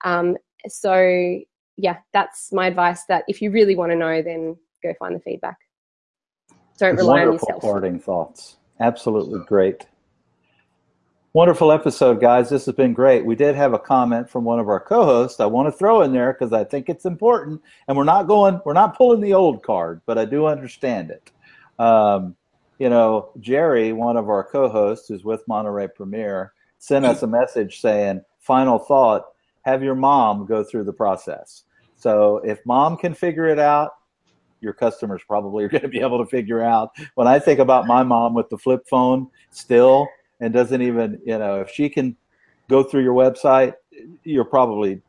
[0.03, 0.35] Um,
[0.67, 1.39] so
[1.77, 3.05] yeah, that's my advice.
[3.05, 5.57] That if you really want to know, then go find the feedback.
[6.77, 7.61] Don't rely on yourself.
[7.61, 8.57] parting thoughts.
[8.79, 9.85] Absolutely great.
[11.33, 12.49] Wonderful episode, guys.
[12.49, 13.25] This has been great.
[13.25, 15.39] We did have a comment from one of our co-hosts.
[15.39, 18.59] I want to throw in there because I think it's important, and we're not going,
[18.65, 21.31] we're not pulling the old card, but I do understand it.
[21.79, 22.35] Um,
[22.79, 27.79] you know, Jerry, one of our co-hosts, who's with Monterey Premier, sent us a message
[27.79, 29.27] saying, "Final thought:
[29.63, 31.63] Have your mom go through the process."
[31.95, 33.91] So if mom can figure it out,
[34.61, 36.91] your customers probably are going to be able to figure out.
[37.15, 40.07] When I think about my mom with the flip phone still
[40.39, 42.15] and doesn't even, you know, if she can
[42.69, 43.73] go through your website,
[44.23, 45.01] you're probably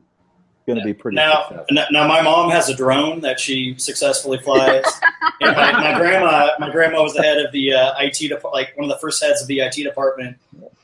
[0.66, 1.86] going to be pretty now, successful.
[1.90, 4.84] now my mom has a drone that she successfully flies.
[5.40, 8.84] my, my grandma, my grandma was the head of the uh, IT department, like one
[8.84, 10.36] of the first heads of the IT department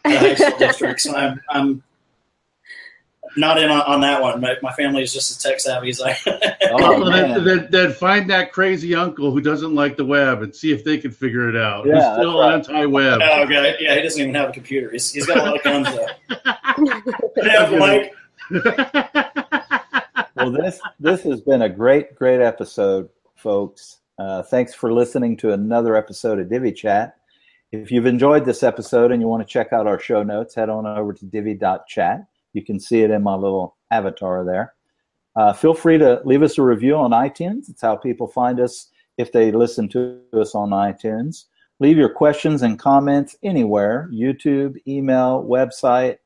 [0.04, 1.00] in the high school district.
[1.00, 1.82] So I'm, I'm
[3.38, 4.40] not in on, on that one.
[4.40, 6.16] My, my family is just as tech savvy as I.
[6.70, 10.70] Oh, then, then, then find that crazy uncle who doesn't like the web and see
[10.70, 11.86] if they can figure it out.
[11.86, 12.54] Yeah, Who's that's still right.
[12.54, 13.20] anti-web.
[13.22, 13.76] oh, okay.
[13.80, 14.90] Yeah, he doesn't even have a computer.
[14.90, 16.06] He's, he's got a lot of guns though.
[17.36, 18.14] Hey, Mike.
[20.36, 23.98] well, this this has been a great, great episode, folks.
[24.18, 27.16] Uh, thanks for listening to another episode of Divi Chat.
[27.72, 30.68] If you've enjoyed this episode and you want to check out our show notes, head
[30.68, 32.26] on over to divi.chat.
[32.52, 34.74] You can see it in my little avatar there.
[35.36, 37.68] Uh, feel free to leave us a review on iTunes.
[37.68, 38.88] It's how people find us
[39.18, 41.44] if they listen to us on iTunes.
[41.80, 46.18] Leave your questions and comments anywhere YouTube, email, website.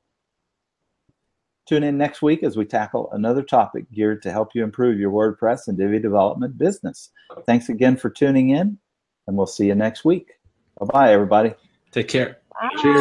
[1.67, 5.11] Tune in next week as we tackle another topic geared to help you improve your
[5.11, 7.11] WordPress and Divi development business.
[7.47, 8.79] Thanks again for tuning in,
[9.27, 10.33] and we'll see you next week.
[10.81, 11.55] Bye bye, everybody.
[11.93, 12.39] Take care.
[12.79, 12.83] Cheers.